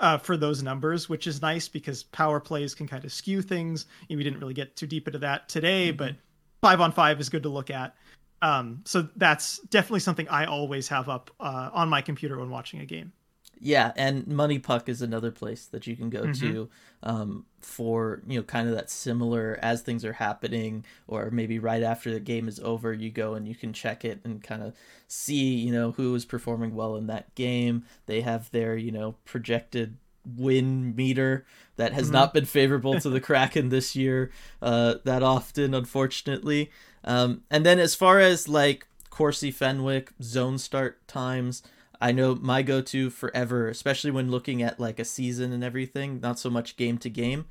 [0.00, 3.86] uh, for those numbers, which is nice because power plays can kind of skew things.
[4.08, 5.96] we didn't really get too deep into that today, mm-hmm.
[5.96, 6.14] but
[6.60, 7.94] five on five is good to look at.
[8.40, 12.80] Um, so that's definitely something I always have up uh, on my computer when watching
[12.80, 13.12] a game.
[13.60, 16.52] Yeah, and MoneyPuck is another place that you can go mm-hmm.
[16.52, 16.68] to
[17.02, 21.82] um, for you know kind of that similar as things are happening, or maybe right
[21.82, 24.76] after the game is over, you go and you can check it and kind of
[25.08, 27.84] see you know who is performing well in that game.
[28.06, 29.96] They have their you know projected
[30.36, 32.14] win meter that has mm-hmm.
[32.14, 36.70] not been favorable to the Kraken this year uh, that often, unfortunately.
[37.04, 41.62] Um, and then as far as like Corsi Fenwick zone start times,
[42.00, 46.20] I know my go to forever, especially when looking at like a season and everything,
[46.20, 47.46] not so much game to game,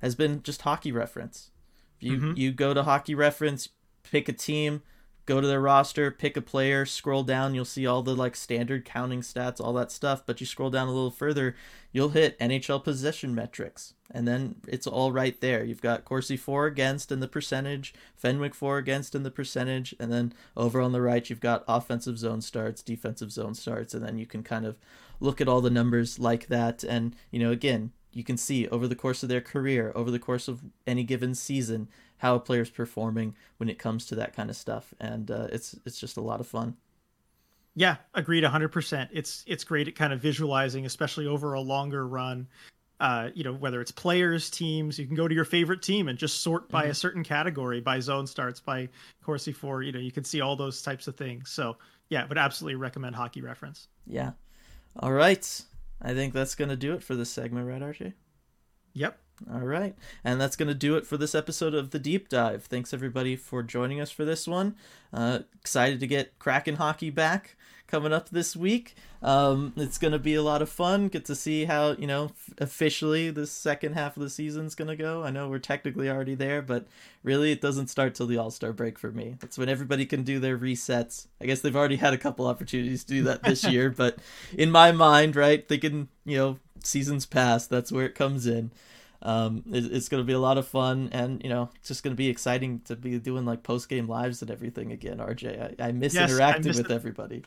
[0.00, 1.50] has been just hockey reference.
[2.00, 2.32] You mm-hmm.
[2.36, 3.68] you go to hockey reference,
[4.02, 4.82] pick a team,
[5.26, 8.84] go to their roster, pick a player, scroll down, you'll see all the like standard
[8.84, 10.24] counting stats, all that stuff.
[10.26, 11.54] But you scroll down a little further,
[11.92, 15.64] you'll hit NHL possession metrics, and then it's all right there.
[15.64, 20.12] You've got Corsi for against and the percentage, Fenwick for against and the percentage, and
[20.12, 24.18] then over on the right you've got offensive zone starts, defensive zone starts, and then
[24.18, 24.76] you can kind of
[25.20, 26.82] look at all the numbers like that.
[26.82, 30.18] And you know, again, you can see over the course of their career, over the
[30.18, 31.88] course of any given season,
[32.22, 35.74] how a player's performing when it comes to that kind of stuff, and uh, it's
[35.84, 36.76] it's just a lot of fun.
[37.74, 39.08] Yeah, agreed 100%.
[39.10, 42.46] It's it's great at kind of visualizing especially over a longer run.
[43.00, 46.16] Uh, you know, whether it's players, teams, you can go to your favorite team and
[46.16, 46.92] just sort by mm-hmm.
[46.92, 48.88] a certain category, by zone starts, by
[49.24, 51.50] Corsi for, you know, you can see all those types of things.
[51.50, 51.76] So,
[52.10, 53.88] yeah, would absolutely recommend Hockey Reference.
[54.06, 54.32] Yeah.
[55.00, 55.62] All right.
[56.00, 58.12] I think that's going to do it for this segment, right, RJ?
[58.92, 59.18] Yep.
[59.52, 59.94] All right.
[60.24, 62.64] And that's going to do it for this episode of The Deep Dive.
[62.64, 64.76] Thanks, everybody, for joining us for this one.
[65.12, 67.56] Uh, excited to get Kraken hockey back
[67.92, 68.94] coming up this week.
[69.22, 71.08] Um, it's going to be a lot of fun.
[71.08, 74.88] Get to see how, you know, f- officially the second half of the season's going
[74.88, 75.22] to go.
[75.22, 76.86] I know we're technically already there, but
[77.22, 79.36] really it doesn't start till the All Star break for me.
[79.40, 81.26] That's when everybody can do their resets.
[81.40, 84.18] I guess they've already had a couple opportunities to do that this year, but
[84.56, 88.70] in my mind, right, thinking, you know, seasons past, that's where it comes in
[89.22, 92.02] um, it, it's going to be a lot of fun and you know it's just
[92.02, 95.80] going to be exciting to be doing like post game lives and everything again rj
[95.80, 96.94] i, I miss yes, interacting I miss with it.
[96.94, 97.44] everybody.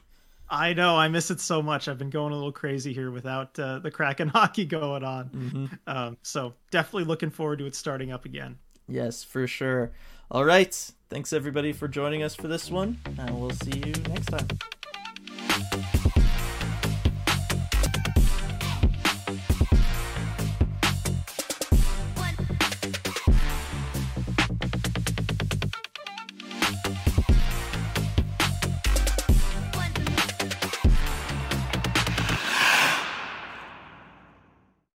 [0.47, 1.88] I know i miss it so much.
[1.88, 5.30] I've been going a little crazy here without uh, the kraken hockey going on.
[5.30, 5.65] Mm-hmm.
[5.88, 8.57] um, so definitely looking forward to it starting up again.
[8.88, 9.91] Yes for sure.
[10.31, 10.91] All right.
[11.10, 15.91] Thanks everybody for joining us for this one and we'll see you next time